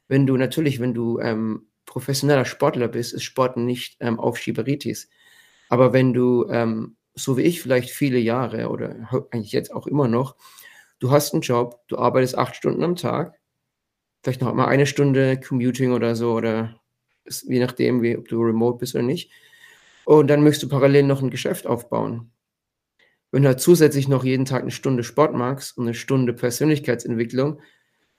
Wenn 0.06 0.26
du 0.26 0.36
natürlich, 0.36 0.78
wenn 0.78 0.94
du 0.94 1.18
ähm, 1.18 1.66
professioneller 1.86 2.44
Sportler 2.44 2.86
bist, 2.86 3.12
ist 3.12 3.24
Sport 3.24 3.56
nicht 3.56 3.96
ähm, 3.98 4.20
Aufschieberitis. 4.20 5.08
Aber 5.68 5.92
wenn 5.92 6.12
du, 6.12 6.46
ähm, 6.50 6.94
so 7.14 7.36
wie 7.36 7.42
ich, 7.42 7.60
vielleicht 7.60 7.90
viele 7.90 8.18
Jahre 8.18 8.68
oder 8.68 9.08
eigentlich 9.32 9.50
jetzt 9.50 9.74
auch 9.74 9.88
immer 9.88 10.06
noch, 10.06 10.36
du 11.00 11.10
hast 11.10 11.32
einen 11.32 11.42
Job, 11.42 11.80
du 11.88 11.98
arbeitest 11.98 12.38
acht 12.38 12.54
Stunden 12.54 12.84
am 12.84 12.94
Tag, 12.94 13.38
vielleicht 14.22 14.40
noch 14.40 14.54
mal 14.54 14.66
eine 14.66 14.86
Stunde 14.86 15.40
Commuting 15.40 15.92
oder 15.92 16.14
so, 16.14 16.32
oder 16.32 16.80
je 17.24 17.58
nachdem, 17.58 18.02
wie, 18.02 18.16
ob 18.16 18.28
du 18.28 18.40
remote 18.40 18.78
bist 18.78 18.94
oder 18.94 19.04
nicht. 19.04 19.30
Und 20.04 20.28
dann 20.28 20.42
möchtest 20.42 20.64
du 20.64 20.68
parallel 20.68 21.04
noch 21.04 21.22
ein 21.22 21.30
Geschäft 21.30 21.66
aufbauen. 21.66 22.30
Wenn 23.30 23.42
du 23.42 23.48
halt 23.48 23.60
zusätzlich 23.60 24.08
noch 24.08 24.24
jeden 24.24 24.44
Tag 24.44 24.62
eine 24.62 24.70
Stunde 24.70 25.04
Sport 25.04 25.34
magst 25.34 25.76
und 25.76 25.84
eine 25.84 25.94
Stunde 25.94 26.32
Persönlichkeitsentwicklung, 26.32 27.60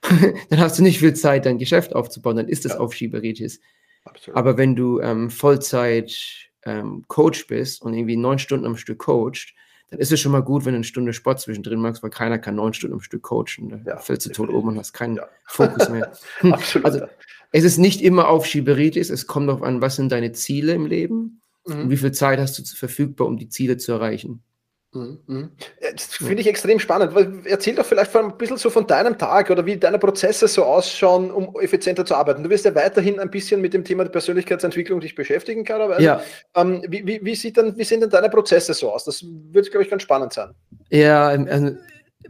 dann 0.49 0.59
hast 0.59 0.79
du 0.79 0.83
nicht 0.83 0.99
viel 0.99 1.13
Zeit, 1.13 1.45
dein 1.45 1.57
Geschäft 1.57 1.93
aufzubauen, 1.95 2.37
dann 2.37 2.47
ist 2.47 2.65
das 2.65 2.73
ja. 2.73 2.79
Aufschieberitis. 2.79 3.59
Absolut. 4.05 4.37
Aber 4.37 4.57
wenn 4.57 4.75
du 4.75 4.99
ähm, 4.99 5.29
Vollzeit 5.29 6.49
ähm, 6.63 7.05
Coach 7.07 7.47
bist 7.47 7.81
und 7.81 7.93
irgendwie 7.93 8.17
neun 8.17 8.39
Stunden 8.39 8.65
am 8.65 8.77
Stück 8.77 8.99
coacht, 8.99 9.53
dann 9.91 9.99
ist 9.99 10.11
es 10.11 10.21
schon 10.21 10.31
mal 10.31 10.41
gut, 10.41 10.63
wenn 10.63 10.71
du 10.71 10.77
eine 10.77 10.85
Stunde 10.85 11.11
Sport 11.11 11.41
zwischendrin 11.41 11.81
machst, 11.81 12.01
weil 12.01 12.09
keiner 12.09 12.39
kann 12.39 12.55
neun 12.55 12.73
Stunden 12.73 12.93
am 12.93 13.01
Stück 13.01 13.23
coachen. 13.23 13.69
Da 13.69 13.91
ja, 13.91 13.97
fällst 13.97 14.25
du 14.25 14.31
tot 14.31 14.49
oben 14.49 14.69
und 14.69 14.77
hast 14.77 14.93
keinen 14.93 15.17
ja. 15.17 15.27
Fokus 15.45 15.89
mehr. 15.89 16.13
Absolut. 16.41 16.85
Also 16.85 17.05
es 17.51 17.65
ist 17.65 17.77
nicht 17.77 18.01
immer 18.01 18.29
auf 18.29 18.45
Schieberitis, 18.45 19.09
es 19.09 19.27
kommt 19.27 19.49
darauf 19.49 19.61
an, 19.61 19.81
was 19.81 19.97
sind 19.97 20.13
deine 20.13 20.31
Ziele 20.31 20.71
im 20.71 20.85
Leben 20.85 21.41
mhm. 21.67 21.81
und 21.81 21.89
wie 21.89 21.97
viel 21.97 22.13
Zeit 22.13 22.39
hast 22.39 22.57
du 22.57 22.63
verfügbar, 22.63 23.27
um 23.27 23.35
die 23.35 23.49
Ziele 23.49 23.75
zu 23.75 23.91
erreichen. 23.91 24.41
Mhm, 24.93 25.19
mhm. 25.25 25.51
Das 25.93 26.15
finde 26.15 26.41
ich 26.41 26.47
extrem 26.47 26.77
spannend. 26.77 27.13
Erzähl 27.45 27.75
doch 27.75 27.85
vielleicht 27.85 28.13
ein 28.15 28.37
bisschen 28.37 28.57
so 28.57 28.69
von 28.69 28.85
deinem 28.87 29.17
Tag 29.17 29.49
oder 29.49 29.65
wie 29.65 29.77
deine 29.77 29.97
Prozesse 29.97 30.49
so 30.49 30.65
ausschauen, 30.65 31.31
um 31.31 31.55
effizienter 31.61 32.05
zu 32.05 32.13
arbeiten. 32.13 32.43
Du 32.43 32.49
wirst 32.49 32.65
ja 32.65 32.75
weiterhin 32.75 33.19
ein 33.19 33.31
bisschen 33.31 33.61
mit 33.61 33.73
dem 33.73 33.85
Thema 33.85 34.03
der 34.03 34.11
Persönlichkeitsentwicklung 34.11 34.99
dich 34.99 35.15
beschäftigen, 35.15 35.63
klarerweise. 35.63 36.03
Ja. 36.03 36.21
Ähm, 36.55 36.83
wie, 36.89 37.07
wie, 37.07 37.23
wie, 37.23 37.35
sieht 37.35 37.55
wie 37.57 37.83
sehen 37.85 38.01
denn 38.01 38.09
deine 38.09 38.29
Prozesse 38.29 38.73
so 38.73 38.91
aus? 38.91 39.05
Das 39.05 39.23
wird, 39.23 39.71
glaube 39.71 39.85
ich, 39.85 39.89
ganz 39.89 40.03
spannend 40.03 40.33
sein. 40.33 40.51
Ja, 40.89 41.27
also 41.27 41.77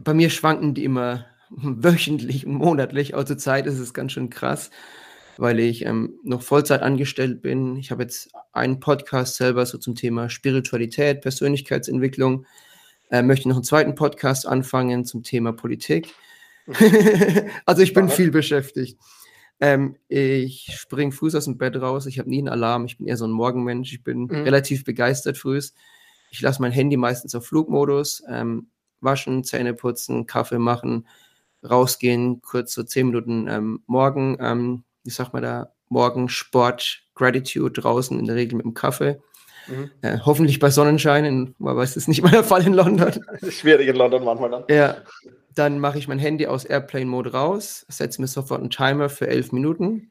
bei 0.00 0.14
mir 0.14 0.30
schwanken 0.30 0.74
die 0.74 0.84
immer 0.84 1.26
wöchentlich 1.50 2.46
und 2.46 2.54
monatlich. 2.54 3.16
Also 3.16 3.34
Zeit 3.34 3.66
ist 3.66 3.80
es 3.80 3.92
ganz 3.92 4.12
schön 4.12 4.30
krass, 4.30 4.70
weil 5.38 5.60
ich 5.60 5.84
ähm, 5.84 6.18
noch 6.22 6.42
Vollzeit 6.42 6.82
angestellt 6.82 7.42
bin. 7.42 7.76
Ich 7.76 7.90
habe 7.90 8.02
jetzt 8.02 8.30
einen 8.52 8.80
Podcast 8.80 9.36
selber 9.36 9.66
so 9.66 9.78
zum 9.78 9.94
Thema 9.94 10.28
Spiritualität, 10.28 11.20
Persönlichkeitsentwicklung. 11.20 12.46
Äh, 13.10 13.22
möchte 13.22 13.48
noch 13.48 13.56
einen 13.56 13.64
zweiten 13.64 13.94
Podcast 13.94 14.46
anfangen 14.46 15.04
zum 15.04 15.22
Thema 15.22 15.52
Politik. 15.52 16.14
also 17.66 17.82
ich 17.82 17.92
bin 17.92 18.08
viel 18.08 18.30
beschäftigt. 18.30 18.98
Ähm, 19.60 19.96
ich 20.08 20.74
springe 20.76 21.12
früh 21.12 21.30
aus 21.36 21.44
dem 21.44 21.58
Bett 21.58 21.76
raus. 21.76 22.06
Ich 22.06 22.18
habe 22.18 22.28
nie 22.28 22.38
einen 22.38 22.48
Alarm. 22.48 22.84
Ich 22.84 22.98
bin 22.98 23.06
eher 23.06 23.16
so 23.16 23.26
ein 23.26 23.30
Morgenmensch. 23.30 23.92
Ich 23.92 24.02
bin 24.02 24.24
mhm. 24.24 24.42
relativ 24.42 24.84
begeistert 24.84 25.38
früh. 25.38 25.60
Ich 26.30 26.40
lasse 26.40 26.62
mein 26.62 26.72
Handy 26.72 26.96
meistens 26.96 27.34
auf 27.34 27.46
Flugmodus. 27.46 28.22
Ähm, 28.28 28.68
waschen, 29.02 29.44
Zähne 29.44 29.74
putzen, 29.74 30.26
Kaffee 30.26 30.58
machen, 30.58 31.06
rausgehen, 31.68 32.40
kurz 32.42 32.72
so 32.72 32.82
zehn 32.82 33.08
Minuten 33.08 33.46
ähm, 33.48 33.82
morgen, 33.86 34.36
wie 35.04 35.10
sagt 35.10 35.32
man 35.32 35.42
da, 35.42 35.72
morgen 35.88 36.28
Sport, 36.28 37.02
Gratitude 37.14 37.80
draußen, 37.80 38.18
in 38.18 38.26
der 38.26 38.36
Regel 38.36 38.56
mit 38.56 38.64
dem 38.64 38.74
Kaffee. 38.74 39.20
Mhm. 39.68 39.90
Äh, 40.00 40.18
hoffentlich 40.24 40.58
bei 40.58 40.70
Sonnenschein, 40.70 41.54
aber 41.60 41.82
es 41.82 41.96
ist 41.96 42.08
nicht 42.08 42.22
mal 42.22 42.30
der 42.30 42.44
Fall 42.44 42.66
in 42.66 42.72
London. 42.72 43.24
Das 43.30 43.42
ist 43.42 43.58
schwierig 43.58 43.88
in 43.88 43.96
London 43.96 44.24
manchmal 44.24 44.50
dann. 44.50 44.64
Ja, 44.68 44.96
dann 45.54 45.78
mache 45.78 45.98
ich 45.98 46.08
mein 46.08 46.18
Handy 46.18 46.46
aus 46.46 46.64
Airplane-Mode 46.64 47.32
raus, 47.32 47.84
setze 47.88 48.20
mir 48.20 48.26
sofort 48.26 48.60
einen 48.60 48.70
Timer 48.70 49.08
für 49.08 49.28
elf 49.28 49.52
Minuten, 49.52 50.10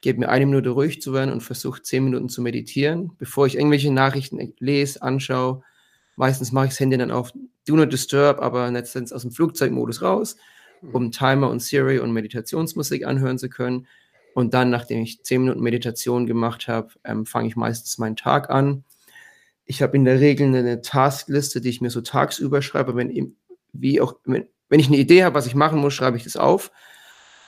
gebe 0.00 0.20
mir 0.20 0.28
eine 0.28 0.46
Minute 0.46 0.70
ruhig 0.70 1.00
zu 1.00 1.12
werden 1.12 1.32
und 1.32 1.42
versuche 1.42 1.82
zehn 1.82 2.04
Minuten 2.04 2.28
zu 2.28 2.42
meditieren, 2.42 3.12
bevor 3.18 3.46
ich 3.46 3.56
irgendwelche 3.56 3.92
Nachrichten 3.92 4.54
lese, 4.58 5.00
anschaue. 5.02 5.62
Meistens 6.16 6.52
mache 6.52 6.66
ich 6.66 6.70
das 6.72 6.80
Handy 6.80 6.98
dann 6.98 7.10
auf 7.10 7.32
Do 7.66 7.76
Not 7.76 7.92
Disturb, 7.92 8.40
aber 8.40 8.70
letztendlich 8.70 9.14
aus 9.14 9.22
dem 9.22 9.30
Flugzeugmodus 9.30 10.02
raus, 10.02 10.36
mhm. 10.80 10.94
um 10.94 11.12
Timer 11.12 11.48
und 11.48 11.62
Siri 11.62 12.00
und 12.00 12.12
Meditationsmusik 12.12 13.06
anhören 13.06 13.38
zu 13.38 13.48
können. 13.48 13.86
Und 14.34 14.54
dann, 14.54 14.70
nachdem 14.70 15.02
ich 15.02 15.22
zehn 15.22 15.42
Minuten 15.42 15.60
Meditation 15.60 16.26
gemacht 16.26 16.68
habe, 16.68 16.94
ähm, 17.04 17.26
fange 17.26 17.48
ich 17.48 17.56
meistens 17.56 17.98
meinen 17.98 18.16
Tag 18.16 18.50
an. 18.50 18.84
Ich 19.64 19.82
habe 19.82 19.96
in 19.96 20.04
der 20.04 20.20
Regel 20.20 20.48
eine 20.48 20.80
Taskliste, 20.80 21.60
die 21.60 21.68
ich 21.68 21.80
mir 21.80 21.90
so 21.90 22.00
tagsüber 22.00 22.62
schreibe. 22.62 22.96
Wenn, 22.96 23.36
wie 23.72 24.00
auch, 24.00 24.14
wenn, 24.24 24.46
wenn 24.68 24.80
ich 24.80 24.88
eine 24.88 24.96
Idee 24.96 25.24
habe, 25.24 25.34
was 25.34 25.46
ich 25.46 25.54
machen 25.54 25.78
muss, 25.80 25.94
schreibe 25.94 26.16
ich 26.16 26.24
das 26.24 26.36
auf. 26.36 26.70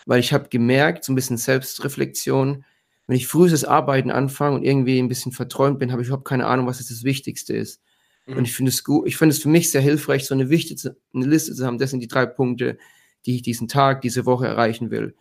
Weil 0.07 0.21
ich 0.21 0.33
habe 0.33 0.49
gemerkt, 0.49 1.05
so 1.05 1.13
ein 1.13 1.17
bisschen 1.17 1.39
Selbstreflexion, 1.39 2.65
wenn 3.07 3.17
ich 3.17 3.27
frühes 3.27 3.65
Arbeiten 3.65 4.11
anfange 4.11 4.57
und 4.57 4.65
irgendwie 4.65 4.99
ein 4.99 5.09
bisschen 5.09 5.33
verträumt 5.33 5.79
bin, 5.79 5.93
habe 5.93 6.03
ich 6.03 6.09
überhaupt 6.09 6.29
keine 6.29 6.47
Ahnung, 6.47 6.67
was 6.67 6.79
jetzt 6.79 6.91
das 6.91 7.05
Wichtigste 7.05 7.55
ist. 7.55 7.83
Mhm. 8.27 8.39
Und 8.39 8.45
ich 8.45 8.55
finde 8.55 8.71
es 8.71 8.85
gut, 8.85 9.07
ich 9.07 9.17
finde 9.17 9.35
es 9.35 9.43
für 9.43 9.49
mich 9.49 9.71
sehr 9.71 9.81
hilfreich, 9.81 10.27
so 10.27 10.35
eine 10.35 10.49
wichtige 10.49 10.97
eine 11.15 11.27
Liste 11.27 11.55
zu 11.55 11.67
haben. 11.67 11.79
Das 11.79 11.91
sind 11.91 12.01
die 12.01 12.09
drei 12.09 12.27
Punkte, 12.27 12.79
die 13.27 13.37
ich 13.37 13.43
diesen 13.43 13.69
Tag, 13.69 14.03
diese 14.03 14.27
Woche 14.27 14.47
erreichen 14.47 14.91
will. 14.91 15.15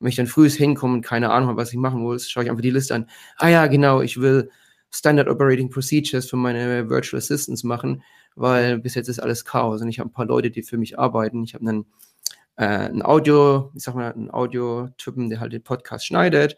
Wenn 0.00 0.08
ich 0.08 0.16
dann 0.16 0.26
früh 0.26 0.48
hinkomme 0.50 0.94
und 0.94 1.02
keine 1.02 1.30
Ahnung 1.30 1.48
habe, 1.48 1.60
was 1.60 1.72
ich 1.72 1.78
machen 1.78 2.00
muss, 2.00 2.28
schaue 2.28 2.44
ich 2.44 2.50
einfach 2.50 2.62
die 2.62 2.70
Liste 2.70 2.94
an. 2.94 3.08
Ah 3.38 3.48
ja, 3.48 3.66
genau, 3.66 4.02
ich 4.02 4.20
will 4.20 4.50
Standard 4.90 5.28
Operating 5.28 5.70
Procedures 5.70 6.28
für 6.28 6.36
meine 6.36 6.88
Virtual 6.88 7.18
Assistants 7.18 7.64
machen, 7.64 8.02
weil 8.34 8.78
bis 8.78 8.94
jetzt 8.94 9.08
ist 9.08 9.18
alles 9.18 9.44
Chaos 9.44 9.82
und 9.82 9.88
ich 9.88 9.98
habe 9.98 10.10
ein 10.10 10.12
paar 10.12 10.26
Leute, 10.26 10.50
die 10.50 10.62
für 10.62 10.78
mich 10.78 10.98
arbeiten. 10.98 11.44
Ich 11.44 11.54
habe 11.54 11.66
einen, 11.66 11.86
äh, 12.56 12.88
einen 12.88 13.02
Audio, 13.02 13.70
ich 13.74 13.82
sag 13.82 13.94
mal, 13.94 14.12
einen 14.12 14.30
Audio-Typen, 14.30 15.30
der 15.30 15.40
halt 15.40 15.52
den 15.52 15.62
Podcast 15.62 16.06
schneidet. 16.06 16.56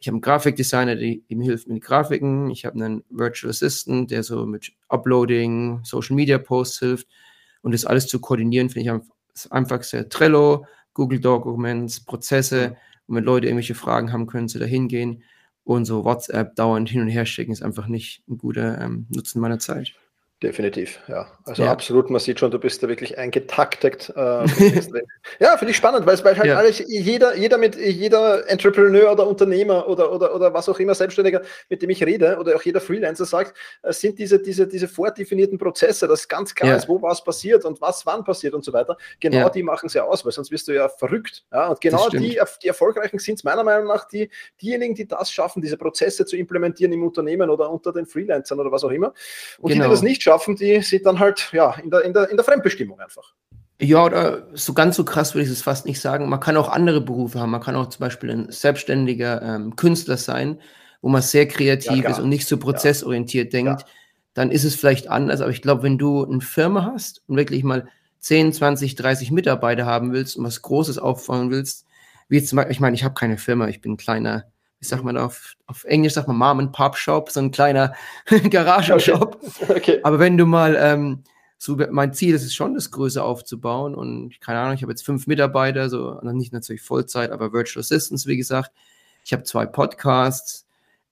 Ich 0.00 0.08
habe 0.08 0.16
einen 0.16 0.22
Grafikdesigner, 0.22 0.96
der 0.96 1.16
ihm 1.28 1.40
hilft 1.40 1.68
mit 1.68 1.82
Grafiken. 1.82 2.50
Ich 2.50 2.64
habe 2.64 2.76
einen 2.76 3.04
Virtual 3.08 3.50
Assistant, 3.50 4.10
der 4.10 4.22
so 4.22 4.44
mit 4.44 4.72
Uploading, 4.88 5.80
Social 5.84 6.14
Media 6.14 6.38
Posts 6.38 6.78
hilft. 6.78 7.08
Und 7.62 7.72
das 7.72 7.86
alles 7.86 8.06
zu 8.06 8.20
koordinieren, 8.20 8.68
finde 8.68 8.82
ich 8.82 8.90
einfach 8.90 9.14
Einfachste. 9.50 10.08
Trello, 10.08 10.66
Google 10.94 11.20
Documents, 11.20 12.00
Prozesse. 12.00 12.76
Und 13.06 13.16
wenn 13.16 13.24
Leute 13.24 13.46
irgendwelche 13.46 13.74
Fragen 13.74 14.12
haben, 14.12 14.26
können 14.26 14.48
sie 14.48 14.58
da 14.58 14.64
hingehen. 14.64 15.22
Und 15.64 15.84
so 15.84 16.04
WhatsApp 16.04 16.56
dauernd 16.56 16.88
hin 16.88 17.00
und 17.00 17.08
her 17.08 17.26
schicken 17.26 17.52
ist 17.52 17.62
einfach 17.62 17.86
nicht 17.86 18.22
ein 18.28 18.38
guter 18.38 18.80
ähm, 18.80 19.06
Nutzen 19.10 19.40
meiner 19.40 19.58
Zeit. 19.58 19.94
Definitiv, 20.42 21.00
ja. 21.08 21.26
Also 21.46 21.62
ja. 21.62 21.70
absolut, 21.70 22.10
man 22.10 22.20
sieht 22.20 22.40
schon, 22.40 22.50
du 22.50 22.58
bist 22.58 22.82
da 22.82 22.88
wirklich 22.88 23.16
eingetaktet. 23.16 24.12
Äh, 24.14 24.20
ja, 25.38 25.56
finde 25.56 25.70
ich 25.70 25.76
spannend, 25.76 26.04
weil 26.04 26.14
es 26.14 26.24
halt 26.24 26.44
ja. 26.44 26.56
alles, 26.56 26.82
jeder, 26.86 27.34
jeder 27.36 27.56
mit 27.56 27.76
jeder 27.76 28.46
Entrepreneur 28.50 29.12
oder 29.12 29.26
Unternehmer 29.26 29.88
oder, 29.88 30.12
oder, 30.12 30.34
oder 30.34 30.52
was 30.52 30.68
auch 30.68 30.78
immer, 30.80 30.94
Selbstständiger, 30.94 31.40
mit 31.70 31.80
dem 31.80 31.88
ich 31.90 32.04
rede, 32.04 32.36
oder 32.38 32.56
auch 32.56 32.62
jeder 32.62 32.80
Freelancer 32.80 33.24
sagt, 33.24 33.56
es 33.82 34.00
sind 34.00 34.18
diese, 34.18 34.38
diese, 34.38 34.66
diese 34.66 34.86
vordefinierten 34.86 35.56
Prozesse, 35.56 36.06
dass 36.08 36.28
ganz 36.28 36.54
klar 36.54 36.72
ja. 36.72 36.76
ist, 36.76 36.88
wo 36.88 37.00
was 37.00 37.24
passiert 37.24 37.64
und 37.64 37.80
was 37.80 38.04
wann 38.04 38.22
passiert 38.24 38.52
und 38.52 38.64
so 38.64 38.72
weiter. 38.72 38.98
Genau 39.20 39.48
die 39.48 39.62
machen 39.62 39.86
es 39.86 39.94
ja 39.94 40.02
aus, 40.02 40.24
weil 40.24 40.32
sonst 40.32 40.50
wirst 40.50 40.68
du 40.68 40.72
ja 40.72 40.88
verrückt. 40.88 41.44
Ja? 41.52 41.68
Und 41.68 41.80
genau 41.80 42.08
die, 42.10 42.38
die 42.62 42.68
Erfolgreichen 42.68 43.18
sind 43.18 43.36
es 43.36 43.44
meiner 43.44 43.64
Meinung 43.64 43.86
nach 43.86 44.06
die, 44.06 44.28
diejenigen, 44.60 44.94
die 44.94 45.06
das 45.06 45.30
schaffen, 45.30 45.62
diese 45.62 45.78
Prozesse 45.78 46.26
zu 46.26 46.36
implementieren 46.36 46.92
im 46.92 47.02
Unternehmen 47.02 47.48
oder 47.48 47.70
unter 47.70 47.92
den 47.92 48.04
Freelancern 48.04 48.60
oder 48.60 48.70
was 48.70 48.84
auch 48.84 48.90
immer. 48.90 49.08
Und 49.08 49.14
genau. 49.14 49.68
die, 49.68 49.72
die 49.72 49.78
genau. 49.78 49.90
das 49.90 50.02
nicht 50.02 50.22
schaffen, 50.22 50.33
schaffen, 50.34 50.56
die 50.56 50.80
sind 50.82 51.06
dann 51.06 51.18
halt 51.18 51.50
ja, 51.52 51.74
in, 51.74 51.90
der, 51.90 52.02
in, 52.02 52.12
der, 52.12 52.28
in 52.30 52.36
der 52.36 52.44
Fremdbestimmung 52.44 53.00
einfach. 53.00 53.32
Ja, 53.80 54.04
oder 54.04 54.48
so 54.54 54.72
ganz 54.72 54.96
so 54.96 55.04
krass 55.04 55.34
würde 55.34 55.46
ich 55.46 55.50
es 55.50 55.62
fast 55.62 55.86
nicht 55.86 56.00
sagen. 56.00 56.28
Man 56.28 56.40
kann 56.40 56.56
auch 56.56 56.68
andere 56.68 57.00
Berufe 57.00 57.40
haben. 57.40 57.50
Man 57.50 57.60
kann 57.60 57.76
auch 57.76 57.88
zum 57.88 58.00
Beispiel 58.00 58.30
ein 58.30 58.50
selbstständiger 58.50 59.42
ähm, 59.42 59.76
Künstler 59.76 60.16
sein, 60.16 60.60
wo 61.02 61.08
man 61.08 61.22
sehr 61.22 61.46
kreativ 61.48 62.04
ja, 62.04 62.10
ist 62.10 62.20
und 62.20 62.28
nicht 62.28 62.46
so 62.46 62.56
prozessorientiert 62.56 63.52
ja. 63.52 63.58
denkt. 63.62 63.82
Ja. 63.82 63.86
Dann 64.34 64.50
ist 64.50 64.64
es 64.64 64.76
vielleicht 64.76 65.08
anders. 65.08 65.40
Aber 65.40 65.50
ich 65.50 65.62
glaube, 65.62 65.82
wenn 65.82 65.98
du 65.98 66.24
eine 66.24 66.40
Firma 66.40 66.84
hast 66.92 67.22
und 67.26 67.36
wirklich 67.36 67.64
mal 67.64 67.88
10, 68.20 68.52
20, 68.52 68.94
30 68.94 69.30
Mitarbeiter 69.32 69.86
haben 69.86 70.12
willst 70.12 70.36
und 70.36 70.44
was 70.44 70.62
Großes 70.62 70.98
aufbauen 70.98 71.50
willst, 71.50 71.84
wie 72.28 72.42
zum 72.42 72.56
Beispiel, 72.56 72.72
ich 72.72 72.80
meine, 72.80 72.94
ich 72.94 73.04
habe 73.04 73.14
keine 73.14 73.38
Firma, 73.38 73.68
ich 73.68 73.80
bin 73.80 73.92
ein 73.92 73.96
kleiner 73.96 74.44
wie 74.84 74.88
sagt 74.88 75.02
man 75.02 75.16
auf, 75.16 75.56
auf 75.66 75.84
Englisch, 75.84 76.12
sagt 76.12 76.28
man 76.28 76.36
Mom 76.36 76.58
and 76.58 76.72
Pop 76.72 76.96
Shop, 76.96 77.30
so 77.30 77.40
ein 77.40 77.50
kleiner 77.50 77.94
Garagenshop. 78.50 79.40
Okay. 79.62 79.72
okay. 79.76 80.00
Aber 80.02 80.18
wenn 80.18 80.36
du 80.36 80.44
mal, 80.44 80.76
ähm, 80.78 81.24
so 81.56 81.78
mein 81.90 82.12
Ziel 82.12 82.34
ist 82.34 82.44
es 82.44 82.54
schon, 82.54 82.74
das 82.74 82.90
Größe 82.90 83.22
aufzubauen 83.22 83.94
und 83.94 84.38
keine 84.42 84.58
Ahnung, 84.58 84.74
ich 84.74 84.82
habe 84.82 84.92
jetzt 84.92 85.06
fünf 85.06 85.26
Mitarbeiter, 85.26 85.88
so 85.88 86.20
nicht 86.20 86.52
natürlich 86.52 86.82
Vollzeit, 86.82 87.30
aber 87.30 87.54
Virtual 87.54 87.80
Assistants, 87.80 88.26
wie 88.26 88.36
gesagt. 88.36 88.72
Ich 89.24 89.32
habe 89.32 89.44
zwei 89.44 89.64
Podcasts. 89.64 90.66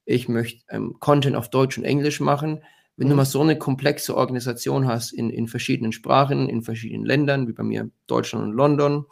Ich 0.04 0.28
möchte 0.28 0.62
ähm, 0.68 0.96
Content 1.00 1.35
auf 1.35 1.48
Deutsch 1.48 1.78
und 1.78 1.85
Englisch 1.85 2.20
machen. 2.20 2.62
Wenn 2.98 3.06
mhm. 3.06 3.11
du 3.12 3.16
mal 3.16 3.24
so 3.24 3.40
eine 3.40 3.56
komplexe 3.56 4.14
Organisation 4.14 4.87
hast 4.87 5.12
in, 5.12 5.30
in 5.30 5.48
verschiedenen 5.48 5.92
Sprachen, 5.92 6.50
in 6.50 6.61
verschiedenen 6.61 7.06
Ländern, 7.06 7.48
wie 7.48 7.52
bei 7.52 7.62
mir 7.62 7.88
Deutschland 8.06 8.44
und 8.44 8.52
London, 8.52 9.06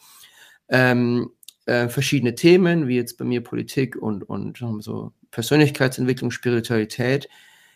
ähm, 0.68 1.31
äh, 1.70 1.88
verschiedene 1.88 2.35
Themen, 2.35 2.88
wie 2.88 2.96
jetzt 2.96 3.16
bei 3.16 3.24
mir 3.24 3.44
Politik 3.44 3.94
und, 3.94 4.24
und 4.24 4.59
so 4.80 5.12
Persönlichkeitsentwicklung, 5.30 6.33
Spiritualität. 6.33 7.28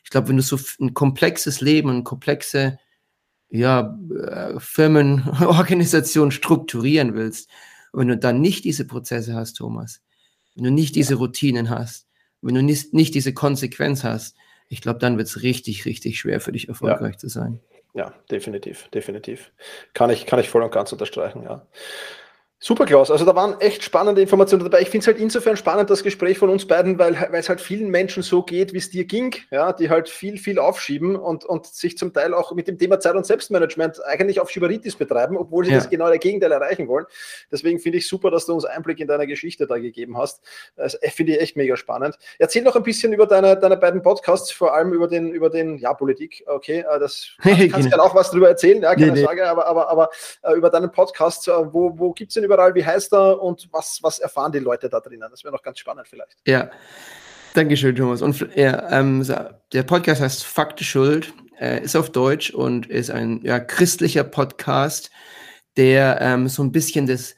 Ich 0.02 0.11
glaube, 0.11 0.28
wenn 0.28 0.37
du 0.37 0.42
so 0.42 0.59
ein 0.80 0.94
komplexes 0.94 1.61
Leben, 1.61 1.90
eine 1.90 2.02
komplexe 2.02 2.80
ja, 3.48 3.96
äh, 4.11 4.59
Firmenorganisation 4.59 6.30
strukturieren 6.33 7.14
willst, 7.14 7.48
und 7.92 8.00
wenn 8.00 8.09
du 8.09 8.18
dann 8.18 8.40
nicht 8.40 8.64
diese 8.64 8.85
Prozesse 8.85 9.35
hast, 9.35 9.54
Thomas, 9.54 10.02
wenn 10.57 10.64
du 10.64 10.72
nicht 10.72 10.96
diese 10.96 11.14
Routinen 11.14 11.70
hast, 11.70 12.09
wenn 12.42 12.57
du 12.57 12.62
nicht, 12.62 12.92
nicht 12.94 13.14
diese 13.14 13.33
Konsequenz 13.33 14.02
hast, 14.02 14.37
ich 14.68 14.80
glaube, 14.80 14.98
dann 14.98 15.18
wird 15.18 15.28
es 15.28 15.42
richtig, 15.42 15.87
richtig 15.87 16.18
schwer 16.18 16.40
für 16.40 16.50
dich 16.50 16.68
erfolgreich 16.68 17.14
ja. 17.14 17.18
zu 17.18 17.28
sein. 17.28 17.61
Ja, 17.94 18.12
definitiv, 18.28 18.88
definitiv. 18.88 19.52
Kann 19.92 20.11
ich, 20.11 20.26
kann 20.26 20.40
ich 20.40 20.48
voll 20.48 20.64
und 20.64 20.72
ganz 20.72 20.90
unterstreichen, 20.90 21.44
ja. 21.44 21.64
Super, 22.66 22.87
Klaus. 22.87 23.11
Also 23.11 23.27
da 23.27 23.35
waren 23.35 23.61
echt 23.61 23.85
spannende 23.85 24.22
Informationen 24.22 24.64
dabei. 24.64 24.81
Ich 24.81 24.88
finde 24.88 25.03
es 25.03 25.07
halt 25.07 25.18
insofern 25.18 25.55
spannend, 25.59 25.90
das 25.90 26.03
Gespräch 26.03 26.38
von 26.38 26.48
uns 26.48 26.66
beiden, 26.66 26.98
weil, 26.98 27.14
weil 27.31 27.40
es 27.40 27.50
halt 27.50 27.61
vielen 27.61 27.90
Menschen 27.90 28.22
so 28.22 28.42
geht, 28.42 28.72
wie 28.72 28.79
es 28.79 28.88
dir 28.88 29.05
ging, 29.05 29.35
ja, 29.50 29.74
die 29.74 29.90
halt 29.90 30.09
viel, 30.09 30.38
viel 30.38 30.59
aufschieben 30.59 31.14
und, 31.14 31.44
und 31.44 31.66
sich 31.66 31.98
zum 31.98 32.14
Teil 32.14 32.33
auch 32.33 32.55
mit 32.55 32.66
dem 32.66 32.79
Thema 32.79 32.98
Zeit- 33.00 33.16
und 33.16 33.27
Selbstmanagement 33.27 34.03
eigentlich 34.07 34.40
auf 34.40 34.48
Schibaritis 34.48 34.96
betreiben, 34.96 35.37
obwohl 35.37 35.66
sie 35.66 35.72
ja. 35.72 35.77
das 35.77 35.90
genau 35.90 36.09
der 36.09 36.16
Gegenteil 36.16 36.53
erreichen 36.53 36.88
wollen. 36.88 37.05
Deswegen 37.53 37.81
finde 37.81 37.98
ich 37.98 38.09
super, 38.09 38.31
dass 38.31 38.46
du 38.46 38.55
uns 38.55 38.64
Einblick 38.64 38.98
in 38.98 39.09
deine 39.09 39.27
Geschichte 39.27 39.66
da 39.66 39.77
gegeben 39.77 40.16
hast. 40.16 40.40
Das 40.74 40.98
finde 41.12 41.35
ich 41.35 41.42
echt 41.42 41.57
mega 41.59 41.77
spannend. 41.77 42.16
Erzähl 42.38 42.62
noch 42.62 42.77
ein 42.77 42.83
bisschen 42.83 43.12
über 43.12 43.27
deine, 43.27 43.59
deine 43.59 43.77
beiden 43.77 44.00
Podcasts, 44.00 44.50
vor 44.50 44.72
allem 44.72 44.94
über 44.94 45.07
den, 45.07 45.35
über 45.35 45.50
den, 45.50 45.77
ja, 45.77 45.92
Politik, 45.92 46.42
okay, 46.46 46.79
äh, 46.79 46.98
das 46.98 47.29
kannst 47.42 47.61
du 47.61 47.90
gerne 47.90 48.03
auch 48.03 48.14
was 48.14 48.31
drüber 48.31 48.48
erzählen, 48.48 48.81
ja, 48.81 48.94
keine 48.94 49.12
nee, 49.12 49.22
Frage, 49.22 49.42
nee. 49.42 49.48
aber, 49.48 49.66
aber, 49.66 49.90
aber 49.90 50.09
äh, 50.44 50.55
über 50.55 50.70
deinen 50.70 50.90
Podcast, 50.90 51.46
äh, 51.46 51.53
wo, 51.53 51.92
wo 51.98 52.14
gibt 52.14 52.31
es 52.31 52.37
denn 52.37 52.54
überall, 52.55 52.75
wie 52.75 52.85
heißt 52.85 53.12
er 53.12 53.43
und 53.43 53.69
was, 53.73 53.99
was 54.03 54.19
erfahren 54.19 54.53
die 54.53 54.59
Leute 54.59 54.88
da 54.88 55.01
drinnen? 55.01 55.29
Das 55.31 55.45
wäre 55.45 55.53
noch 55.53 55.62
ganz 55.62 55.79
spannend 55.79 56.07
vielleicht. 56.09 56.37
Ja, 56.47 56.71
Dankeschön, 57.55 57.95
Thomas. 57.95 58.21
Und 58.21 58.49
ja, 58.57 58.90
ähm, 58.90 59.25
der 59.73 59.83
Podcast 59.85 60.21
heißt 60.21 60.45
Fakte 60.45 60.83
Schuld, 60.83 61.33
äh, 61.61 61.85
ist 61.85 61.95
auf 61.95 62.11
Deutsch 62.11 62.51
und 62.51 62.87
ist 62.87 63.11
ein 63.11 63.40
ja, 63.45 63.61
christlicher 63.61 64.25
Podcast, 64.25 65.11
der 65.77 66.19
ähm, 66.21 66.49
so 66.49 66.64
ein 66.64 66.73
bisschen 66.73 67.07
das, 67.07 67.37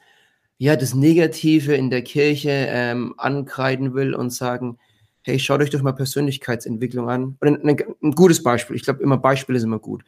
ja, 0.57 0.75
das 0.75 0.95
Negative 0.95 1.75
in 1.75 1.91
der 1.91 2.01
Kirche 2.01 2.49
ähm, 2.49 3.13
ankreiden 3.17 3.93
will 3.93 4.15
und 4.15 4.31
sagen, 4.31 4.79
hey, 5.21 5.37
schaut 5.37 5.61
euch 5.61 5.69
doch 5.69 5.83
mal 5.83 5.91
Persönlichkeitsentwicklung 5.91 7.09
an. 7.09 7.37
Und 7.39 7.63
ein, 7.63 7.77
ein 8.01 8.11
gutes 8.13 8.41
Beispiel, 8.41 8.75
ich 8.75 8.83
glaube 8.83 9.03
immer 9.03 9.17
Beispiele 9.17 9.59
sind 9.59 9.69
immer 9.69 9.77
gut. 9.77 10.03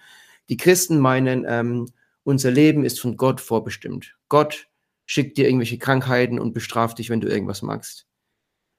Die 0.50 0.58
Christen 0.58 0.98
meinen, 0.98 1.46
ähm, 1.48 1.86
unser 2.24 2.50
Leben 2.50 2.84
ist 2.84 3.00
von 3.00 3.16
Gott 3.16 3.42
vorbestimmt. 3.42 4.16
Gott 4.28 4.69
schickt 5.10 5.40
dir 5.40 5.48
irgendwelche 5.48 5.80
Krankheiten 5.80 6.38
und 6.38 6.54
bestraft 6.54 7.00
dich, 7.00 7.10
wenn 7.10 7.20
du 7.20 7.28
irgendwas 7.28 7.64
magst. 7.64 8.06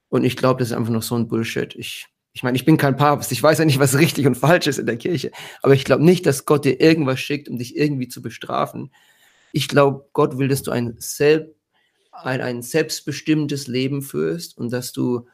Und 0.07 0.23
ich 0.23 0.37
glaube, 0.37 0.59
das 0.59 0.69
ist 0.69 0.77
einfach 0.77 0.93
noch 0.93 1.03
so 1.03 1.15
ein 1.15 1.27
Bullshit. 1.27 1.75
Ich, 1.75 2.07
ich 2.31 2.41
meine, 2.41 2.55
ich 2.55 2.63
bin 2.63 2.77
kein 2.77 2.95
Papst, 2.95 3.33
ich 3.33 3.43
weiß 3.43 3.57
ja 3.57 3.65
nicht, 3.65 3.79
was 3.79 3.97
richtig 3.97 4.27
und 4.27 4.35
falsch 4.35 4.67
ist 4.67 4.79
in 4.79 4.85
der 4.85 4.95
Kirche, 4.95 5.33
aber 5.61 5.73
ich 5.73 5.83
glaube 5.83 6.05
nicht, 6.05 6.25
dass 6.25 6.45
Gott 6.45 6.63
dir 6.63 6.79
irgendwas 6.79 7.19
schickt, 7.19 7.49
um 7.49 7.57
dich 7.57 7.75
irgendwie 7.75 8.07
zu 8.07 8.21
bestrafen. 8.21 8.93
Ich 9.51 9.67
glaube, 9.67 10.07
Gott 10.13 10.37
will, 10.37 10.47
dass 10.47 10.63
du 10.63 10.71
ein, 10.71 10.95
selb, 10.99 11.53
ein, 12.13 12.39
ein 12.39 12.61
selbstbestimmtes 12.61 13.67
Leben 13.67 14.01
führst 14.01 14.57
und 14.57 14.71
dass 14.71 14.93
du 14.93 15.27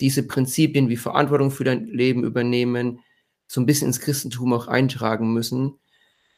diese 0.00 0.26
Prinzipien 0.26 0.88
wie 0.88 0.96
Verantwortung 0.96 1.50
für 1.50 1.64
dein 1.64 1.84
Leben 1.84 2.24
übernehmen, 2.24 3.00
so 3.46 3.60
ein 3.60 3.66
bisschen 3.66 3.88
ins 3.88 4.00
Christentum 4.00 4.54
auch 4.54 4.68
eintragen 4.68 5.34
müssen. 5.34 5.74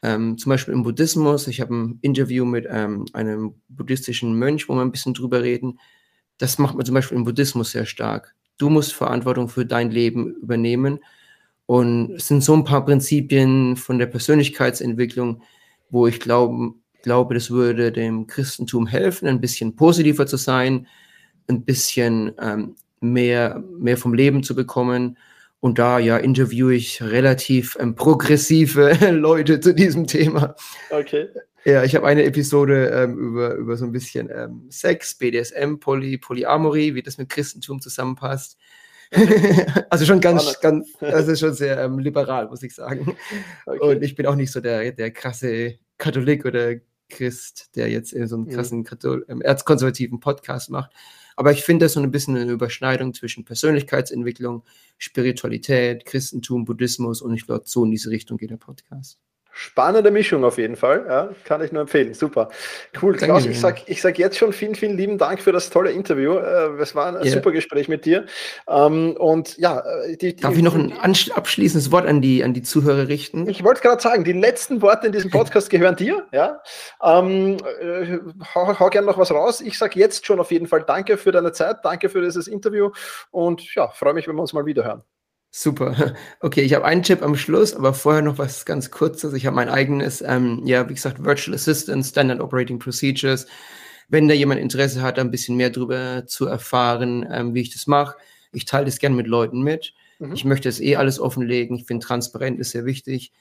Ähm, 0.02 0.36
zum 0.36 0.50
Beispiel 0.50 0.74
im 0.74 0.82
Buddhismus, 0.82 1.46
ich 1.46 1.60
habe 1.60 1.74
ein 1.74 1.98
Interview 2.02 2.44
mit 2.44 2.66
ähm, 2.68 3.06
einem 3.12 3.54
buddhistischen 3.68 4.34
Mönch, 4.34 4.68
wo 4.68 4.74
wir 4.74 4.82
ein 4.82 4.90
bisschen 4.90 5.14
drüber 5.14 5.42
reden. 5.42 5.78
Das 6.38 6.58
macht 6.58 6.74
man 6.74 6.84
zum 6.84 6.94
Beispiel 6.94 7.16
im 7.16 7.24
Buddhismus 7.24 7.70
sehr 7.70 7.86
stark. 7.86 8.34
Du 8.58 8.68
musst 8.68 8.92
Verantwortung 8.92 9.48
für 9.48 9.64
dein 9.64 9.90
Leben 9.90 10.34
übernehmen. 10.42 10.98
Und 11.66 12.12
es 12.12 12.28
sind 12.28 12.42
so 12.42 12.54
ein 12.54 12.64
paar 12.64 12.84
Prinzipien 12.84 13.76
von 13.76 13.98
der 13.98 14.06
Persönlichkeitsentwicklung, 14.06 15.42
wo 15.90 16.06
ich 16.06 16.18
glaube, 16.18 16.74
glaube, 17.02 17.34
das 17.34 17.50
würde 17.50 17.92
dem 17.92 18.26
Christentum 18.26 18.86
helfen, 18.86 19.28
ein 19.28 19.40
bisschen 19.40 19.76
positiver 19.76 20.26
zu 20.26 20.36
sein, 20.36 20.86
ein 21.48 21.64
bisschen 21.64 22.32
ähm, 22.40 22.76
mehr, 23.00 23.62
mehr 23.78 23.98
vom 23.98 24.14
Leben 24.14 24.42
zu 24.42 24.54
bekommen. 24.54 25.18
Und 25.62 25.78
da 25.78 26.00
ja 26.00 26.16
interviewe 26.16 26.74
ich 26.74 27.00
relativ 27.00 27.76
ähm, 27.78 27.94
progressive 27.94 28.98
Leute 29.12 29.60
zu 29.60 29.72
diesem 29.72 30.08
Thema. 30.08 30.56
Okay. 30.90 31.28
Ja, 31.64 31.84
ich 31.84 31.94
habe 31.94 32.04
eine 32.04 32.24
Episode 32.24 32.88
ähm, 32.88 33.16
über, 33.16 33.54
über 33.54 33.76
so 33.76 33.84
ein 33.84 33.92
bisschen 33.92 34.28
ähm, 34.34 34.66
Sex, 34.70 35.14
BDSM, 35.14 35.76
Poly, 35.78 36.18
Polyamorie, 36.18 36.96
wie 36.96 37.02
das 37.04 37.16
mit 37.16 37.28
Christentum 37.28 37.80
zusammenpasst. 37.80 38.58
also 39.88 40.04
schon 40.04 40.20
ganz, 40.20 40.58
ganz, 40.58 40.94
das 40.98 41.28
ist 41.28 41.38
schon 41.38 41.54
sehr 41.54 41.78
ähm, 41.78 42.00
liberal, 42.00 42.48
muss 42.48 42.64
ich 42.64 42.74
sagen. 42.74 43.16
Okay. 43.64 43.78
Und 43.78 44.02
ich 44.02 44.16
bin 44.16 44.26
auch 44.26 44.34
nicht 44.34 44.50
so 44.50 44.60
der, 44.60 44.90
der 44.90 45.12
krasse 45.12 45.78
Katholik 45.96 46.44
oder 46.44 46.74
Christ, 47.08 47.70
der 47.76 47.88
jetzt 47.88 48.12
in 48.12 48.26
so 48.26 48.34
einem 48.34 48.46
mhm. 48.46 48.50
krassen 48.50 48.82
Kathol 48.82 49.24
ähm, 49.28 49.40
erzkonservativen 49.42 50.18
Podcast 50.18 50.70
macht. 50.70 50.90
Aber 51.36 51.52
ich 51.52 51.62
finde 51.62 51.86
das 51.86 51.94
so 51.94 52.00
ein 52.00 52.10
bisschen 52.10 52.36
eine 52.36 52.52
Überschneidung 52.52 53.14
zwischen 53.14 53.44
Persönlichkeitsentwicklung, 53.44 54.64
Spiritualität, 54.98 56.04
Christentum, 56.04 56.64
Buddhismus 56.64 57.22
und 57.22 57.34
ich 57.34 57.46
glaube, 57.46 57.64
so 57.66 57.84
in 57.84 57.90
diese 57.90 58.10
Richtung 58.10 58.38
geht 58.38 58.50
der 58.50 58.56
Podcast. 58.56 59.18
Spannende 59.52 60.10
Mischung 60.10 60.44
auf 60.44 60.58
jeden 60.58 60.76
Fall. 60.76 61.04
Ja, 61.06 61.28
kann 61.44 61.62
ich 61.62 61.72
nur 61.72 61.82
empfehlen. 61.82 62.14
Super. 62.14 62.48
Cool. 63.00 63.16
Klaus, 63.16 63.44
ich 63.44 63.60
sage 63.60 63.82
ich 63.86 64.00
sag 64.00 64.18
jetzt 64.18 64.38
schon 64.38 64.52
vielen, 64.52 64.74
vielen 64.74 64.96
lieben 64.96 65.18
Dank 65.18 65.40
für 65.40 65.52
das 65.52 65.70
tolle 65.70 65.92
Interview. 65.92 66.36
Äh, 66.36 66.80
es 66.80 66.94
war 66.94 67.08
ein 67.08 67.14
yeah. 67.16 67.26
super 67.26 67.52
Gespräch 67.52 67.88
mit 67.88 68.04
dir. 68.04 68.24
Ähm, 68.68 69.16
und 69.18 69.58
ja, 69.58 69.80
äh, 69.80 70.16
die, 70.16 70.34
die, 70.34 70.42
Darf 70.42 70.56
ich 70.56 70.62
noch 70.62 70.74
ein 70.74 70.92
abschließendes 71.34 71.90
Wort 71.92 72.06
an 72.06 72.22
die, 72.22 72.42
an 72.42 72.54
die 72.54 72.62
Zuhörer 72.62 73.08
richten? 73.08 73.48
Ich 73.48 73.62
wollte 73.62 73.82
gerade 73.82 74.00
sagen, 74.00 74.24
die 74.24 74.32
letzten 74.32 74.80
Worte 74.80 75.06
in 75.06 75.12
diesem 75.12 75.30
Podcast 75.30 75.68
gehören 75.70 75.96
dir. 75.96 76.26
Ja? 76.32 76.60
Ähm, 77.02 77.58
äh, 77.80 78.18
hau, 78.54 78.78
hau 78.78 78.88
gerne 78.88 79.06
noch 79.06 79.18
was 79.18 79.30
raus. 79.30 79.60
Ich 79.60 79.78
sage 79.78 79.98
jetzt 79.98 80.26
schon 80.26 80.40
auf 80.40 80.50
jeden 80.50 80.66
Fall 80.66 80.82
Danke 80.82 81.16
für 81.16 81.32
deine 81.32 81.52
Zeit, 81.52 81.78
danke 81.84 82.08
für 82.08 82.22
dieses 82.22 82.46
Interview 82.46 82.90
und 83.30 83.74
ja, 83.74 83.88
freue 83.88 84.14
mich, 84.14 84.26
wenn 84.28 84.36
wir 84.36 84.42
uns 84.42 84.52
mal 84.52 84.66
wieder 84.66 84.84
hören. 84.84 85.02
Super. 85.54 86.14
Okay, 86.40 86.62
ich 86.62 86.74
habe 86.74 86.86
einen 86.86 87.02
Tipp 87.02 87.22
am 87.22 87.36
Schluss, 87.36 87.74
aber 87.74 87.94
vorher 87.94 88.22
noch 88.22 88.38
was 88.38 88.64
ganz 88.64 88.90
Kurzes. 88.90 89.34
Ich 89.34 89.46
habe 89.46 89.54
mein 89.54 89.68
eigenes, 89.68 90.22
ähm, 90.22 90.62
ja, 90.64 90.88
wie 90.88 90.94
gesagt, 90.94 91.22
Virtual 91.22 91.54
Assistant, 91.54 92.04
Standard 92.04 92.40
Operating 92.40 92.78
Procedures. 92.78 93.46
Wenn 94.08 94.28
da 94.28 94.34
jemand 94.34 94.60
Interesse 94.60 95.02
hat, 95.02 95.18
ein 95.18 95.30
bisschen 95.30 95.56
mehr 95.56 95.70
darüber 95.70 96.24
zu 96.26 96.46
erfahren, 96.46 97.26
ähm, 97.30 97.54
wie 97.54 97.60
ich 97.60 97.72
das 97.72 97.86
mache, 97.86 98.16
ich 98.52 98.64
teile 98.64 98.86
das 98.86 98.98
gerne 98.98 99.14
mit 99.14 99.26
Leuten 99.26 99.62
mit. 99.62 99.94
Mhm. 100.18 100.32
Ich 100.32 100.44
möchte 100.44 100.68
es 100.68 100.80
eh 100.80 100.96
alles 100.96 101.20
offenlegen. 101.20 101.76
Ich 101.76 101.84
finde, 101.84 102.04
transparent 102.04 102.58
ist 102.58 102.70
sehr 102.70 102.86
wichtig 102.86 103.32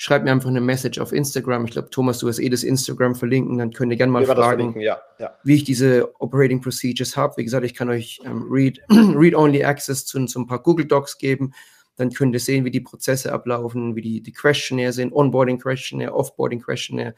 schreibt 0.00 0.24
mir 0.24 0.32
einfach 0.32 0.48
eine 0.48 0.62
Message 0.62 0.98
auf 0.98 1.12
Instagram. 1.12 1.66
Ich 1.66 1.72
glaube, 1.72 1.90
Thomas, 1.90 2.20
du 2.20 2.28
hast 2.28 2.38
eh 2.38 2.48
das 2.48 2.62
Instagram 2.62 3.14
verlinken, 3.14 3.58
dann 3.58 3.70
könnt 3.70 3.92
ihr 3.92 3.98
gerne 3.98 4.10
mal 4.10 4.24
fragen, 4.24 4.80
ja, 4.80 4.98
ja. 5.18 5.36
wie 5.44 5.56
ich 5.56 5.64
diese 5.64 6.18
Operating 6.22 6.62
Procedures 6.62 7.18
habe. 7.18 7.36
Wie 7.36 7.44
gesagt, 7.44 7.66
ich 7.66 7.74
kann 7.74 7.90
euch 7.90 8.18
ähm, 8.24 8.46
Read-Only 8.50 9.58
Read 9.58 9.64
Access 9.66 10.06
zu, 10.06 10.24
zu 10.24 10.40
ein 10.40 10.46
paar 10.46 10.62
Google 10.62 10.86
Docs 10.86 11.18
geben. 11.18 11.52
Dann 11.96 12.08
könnt 12.08 12.32
ihr 12.32 12.40
sehen, 12.40 12.64
wie 12.64 12.70
die 12.70 12.80
Prozesse 12.80 13.30
ablaufen, 13.30 13.94
wie 13.94 14.00
die, 14.00 14.22
die 14.22 14.32
Questionnaire 14.32 14.94
sind, 14.94 15.12
Onboarding 15.12 15.58
Questionnaire, 15.58 16.14
Offboarding 16.14 16.62
Questionnaire. 16.62 17.14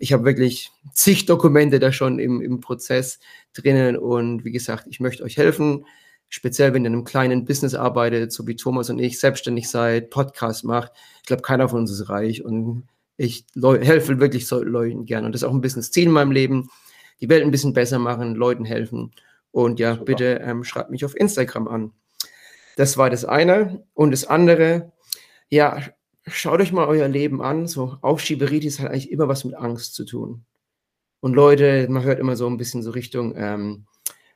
Ich 0.00 0.12
habe 0.12 0.24
wirklich 0.24 0.72
zig 0.92 1.26
Dokumente 1.26 1.78
da 1.78 1.92
schon 1.92 2.18
im, 2.18 2.40
im 2.40 2.58
Prozess 2.58 3.20
drinnen 3.52 3.96
und 3.96 4.44
wie 4.44 4.50
gesagt, 4.50 4.88
ich 4.90 4.98
möchte 4.98 5.22
euch 5.22 5.36
helfen 5.36 5.86
speziell 6.30 6.72
wenn 6.72 6.84
ihr 6.84 6.88
in 6.88 6.94
einem 6.94 7.04
kleinen 7.04 7.44
Business 7.44 7.74
arbeitet, 7.74 8.32
so 8.32 8.46
wie 8.46 8.56
Thomas 8.56 8.88
und 8.88 8.98
ich, 8.98 9.20
selbstständig 9.20 9.68
seid, 9.68 10.08
Podcast 10.08 10.64
macht. 10.64 10.92
Ich 11.20 11.26
glaube, 11.26 11.42
keiner 11.42 11.68
von 11.68 11.80
uns 11.80 11.90
ist 11.90 12.08
reich 12.08 12.42
und 12.44 12.88
ich 13.18 13.44
helfe 13.54 14.18
wirklich 14.18 14.46
so 14.46 14.62
Leuten 14.62 15.04
gern. 15.04 15.26
Und 15.26 15.32
das 15.34 15.42
ist 15.42 15.48
auch 15.48 15.52
ein 15.52 15.60
bisschen 15.60 15.82
das 15.82 15.90
Ziel 15.90 16.04
in 16.04 16.12
meinem 16.12 16.30
Leben, 16.30 16.70
die 17.20 17.28
Welt 17.28 17.44
ein 17.44 17.50
bisschen 17.50 17.74
besser 17.74 17.98
machen, 17.98 18.34
Leuten 18.34 18.64
helfen. 18.64 19.12
Und 19.50 19.78
ja, 19.78 19.92
Super. 19.92 20.04
bitte 20.04 20.40
ähm, 20.42 20.64
schreibt 20.64 20.90
mich 20.90 21.04
auf 21.04 21.16
Instagram 21.16 21.68
an. 21.68 21.92
Das 22.76 22.96
war 22.96 23.10
das 23.10 23.24
eine. 23.24 23.84
Und 23.92 24.12
das 24.12 24.24
andere, 24.24 24.92
ja, 25.50 25.82
schaut 26.26 26.60
euch 26.60 26.72
mal 26.72 26.86
euer 26.86 27.08
Leben 27.08 27.42
an. 27.42 27.66
So 27.66 27.98
Aufschieberitis 28.00 28.78
hat 28.78 28.90
eigentlich 28.90 29.10
immer 29.10 29.28
was 29.28 29.44
mit 29.44 29.54
Angst 29.54 29.94
zu 29.94 30.04
tun. 30.04 30.44
Und 31.20 31.34
Leute, 31.34 31.86
man 31.90 32.04
hört 32.04 32.20
immer 32.20 32.36
so 32.36 32.46
ein 32.46 32.56
bisschen 32.56 32.82
so 32.82 32.92
Richtung, 32.92 33.34
ähm, 33.36 33.84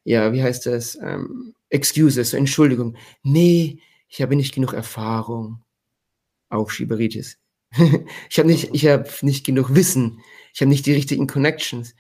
ja, 0.03 0.33
wie 0.35 0.43
heißt 0.43 0.67
das? 0.67 0.99
Ähm, 1.01 1.55
Excuses, 1.75 2.35
Entschuldigung. 2.35 2.97
Nee, 3.25 3.81
ich 4.09 4.23
habe 4.23 4.37
nicht 4.37 4.55
genug 4.55 4.75
Erfahrung. 4.75 5.65
Auch 6.49 6.71
Schieberitis. 6.71 7.39
ich 8.31 8.39
habe 8.39 8.49
nicht, 8.49 8.71
ich 8.73 8.87
habe 8.87 9.09
nicht 9.23 9.45
genug 9.45 9.75
Wissen. 9.75 10.21
Ich 10.55 10.61
habe 10.61 10.69
nicht 10.69 10.87
die 10.87 10.93
richtigen 10.93 11.27
Connections. 11.27 11.97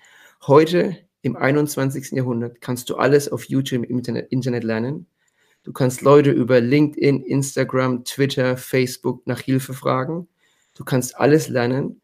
Heute 0.46 0.96
im 1.22 1.34
21. 1.34 2.12
Jahrhundert 2.12 2.60
kannst 2.60 2.88
du 2.88 2.94
alles 2.94 3.28
auf 3.28 3.46
YouTube 3.46 3.82
im 3.82 3.98
Internet, 3.98 4.30
Internet 4.30 4.62
lernen. 4.62 5.08
Du 5.64 5.72
kannst 5.72 6.02
Leute 6.02 6.30
über 6.30 6.60
LinkedIn, 6.60 7.24
Instagram, 7.24 8.04
Twitter, 8.04 8.56
Facebook 8.56 9.26
nach 9.26 9.40
Hilfe 9.40 9.74
fragen. 9.74 10.28
Du 10.74 10.84
kannst 10.84 11.16
alles 11.16 11.48
lernen. 11.48 12.00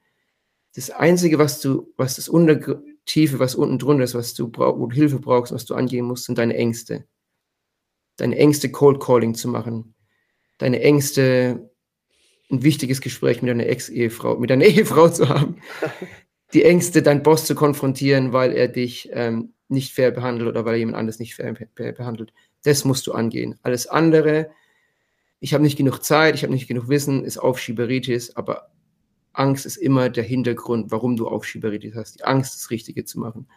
Das 0.75 0.91
Einzige, 0.91 1.39
was 1.39 1.61
du, 1.61 1.93
was 1.97 2.17
das 2.17 2.29
Untertiefe, 2.29 3.39
was 3.39 3.55
unten 3.55 3.79
drunter 3.79 4.03
ist, 4.03 4.17
was 4.17 4.35
du 4.35 4.49
brauch, 4.49 4.93
Hilfe 4.93 5.21
brauchst, 5.21 5.53
was 5.53 5.67
du 5.67 5.77
angehen 5.77 6.07
musst, 6.07 6.25
sind 6.25 6.37
deine 6.37 6.57
Ängste 6.57 7.05
deine 8.21 8.37
Ängste 8.37 8.71
Cold 8.71 9.01
Calling 9.01 9.35
zu 9.35 9.49
machen, 9.49 9.95
deine 10.59 10.81
Ängste 10.81 11.71
ein 12.51 12.63
wichtiges 12.63 13.01
Gespräch 13.01 13.43
mit 13.43 13.51
deiner 13.51 13.67
Ex-Ehefrau, 13.67 14.37
mit 14.37 14.51
deiner 14.51 14.65
Ehefrau 14.67 15.09
zu 15.09 15.29
haben, 15.29 15.57
die 16.53 16.65
Ängste, 16.65 17.03
deinen 17.03 17.23
Boss 17.23 17.47
zu 17.47 17.55
konfrontieren, 17.55 18.33
weil 18.33 18.53
er 18.53 18.69
dich 18.69 19.09
ähm, 19.13 19.55
nicht 19.69 19.93
fair 19.93 20.11
behandelt 20.11 20.49
oder 20.49 20.65
weil 20.65 20.75
er 20.75 20.79
jemand 20.79 20.97
anderes 20.97 21.21
nicht 21.21 21.37
fair 21.37 21.55
behandelt. 21.75 22.33
Das 22.65 22.85
musst 22.85 23.07
du 23.07 23.13
angehen. 23.13 23.59
Alles 23.63 23.87
andere, 23.87 24.51
ich 25.39 25.55
habe 25.55 25.63
nicht 25.63 25.79
genug 25.79 26.03
Zeit, 26.05 26.35
ich 26.35 26.43
habe 26.43 26.53
nicht 26.53 26.69
genug 26.69 26.89
Wissen, 26.89 27.25
ist 27.25 27.39
Aufschieberitis, 27.39 28.37
aber 28.37 28.70
Angst 29.41 29.65
ist 29.65 29.77
immer 29.77 30.11
der 30.11 30.23
Hintergrund, 30.23 30.91
warum 30.91 31.17
du 31.17 31.27
Aufschieberitis 31.27 31.95
hast. 31.95 32.21
Die 32.21 32.25
Angst, 32.25 32.55
das 32.55 32.71
Richtige 32.71 33.05
zu 33.05 33.19
machen. 33.19 33.49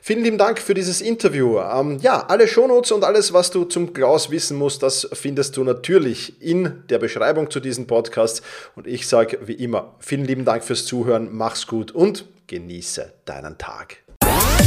Vielen 0.00 0.22
lieben 0.22 0.38
Dank 0.38 0.60
für 0.60 0.72
dieses 0.72 1.00
Interview. 1.00 1.58
Ähm, 1.58 1.98
ja, 2.00 2.26
alle 2.26 2.46
Shownotes 2.46 2.92
und 2.92 3.04
alles, 3.04 3.32
was 3.32 3.50
du 3.50 3.64
zum 3.64 3.92
Klaus 3.92 4.30
wissen 4.30 4.56
musst, 4.56 4.82
das 4.82 5.08
findest 5.12 5.56
du 5.56 5.64
natürlich 5.64 6.40
in 6.40 6.84
der 6.88 6.98
Beschreibung 6.98 7.50
zu 7.50 7.58
diesem 7.58 7.88
Podcast. 7.88 8.42
Und 8.76 8.86
ich 8.86 9.08
sage 9.08 9.40
wie 9.44 9.54
immer, 9.54 9.96
vielen 9.98 10.24
lieben 10.24 10.44
Dank 10.44 10.62
fürs 10.62 10.86
Zuhören, 10.86 11.28
mach's 11.32 11.66
gut 11.66 11.90
und 11.90 12.26
genieße 12.46 13.12
deinen 13.24 13.58
Tag. 13.58 13.96
Bye. 14.20 14.62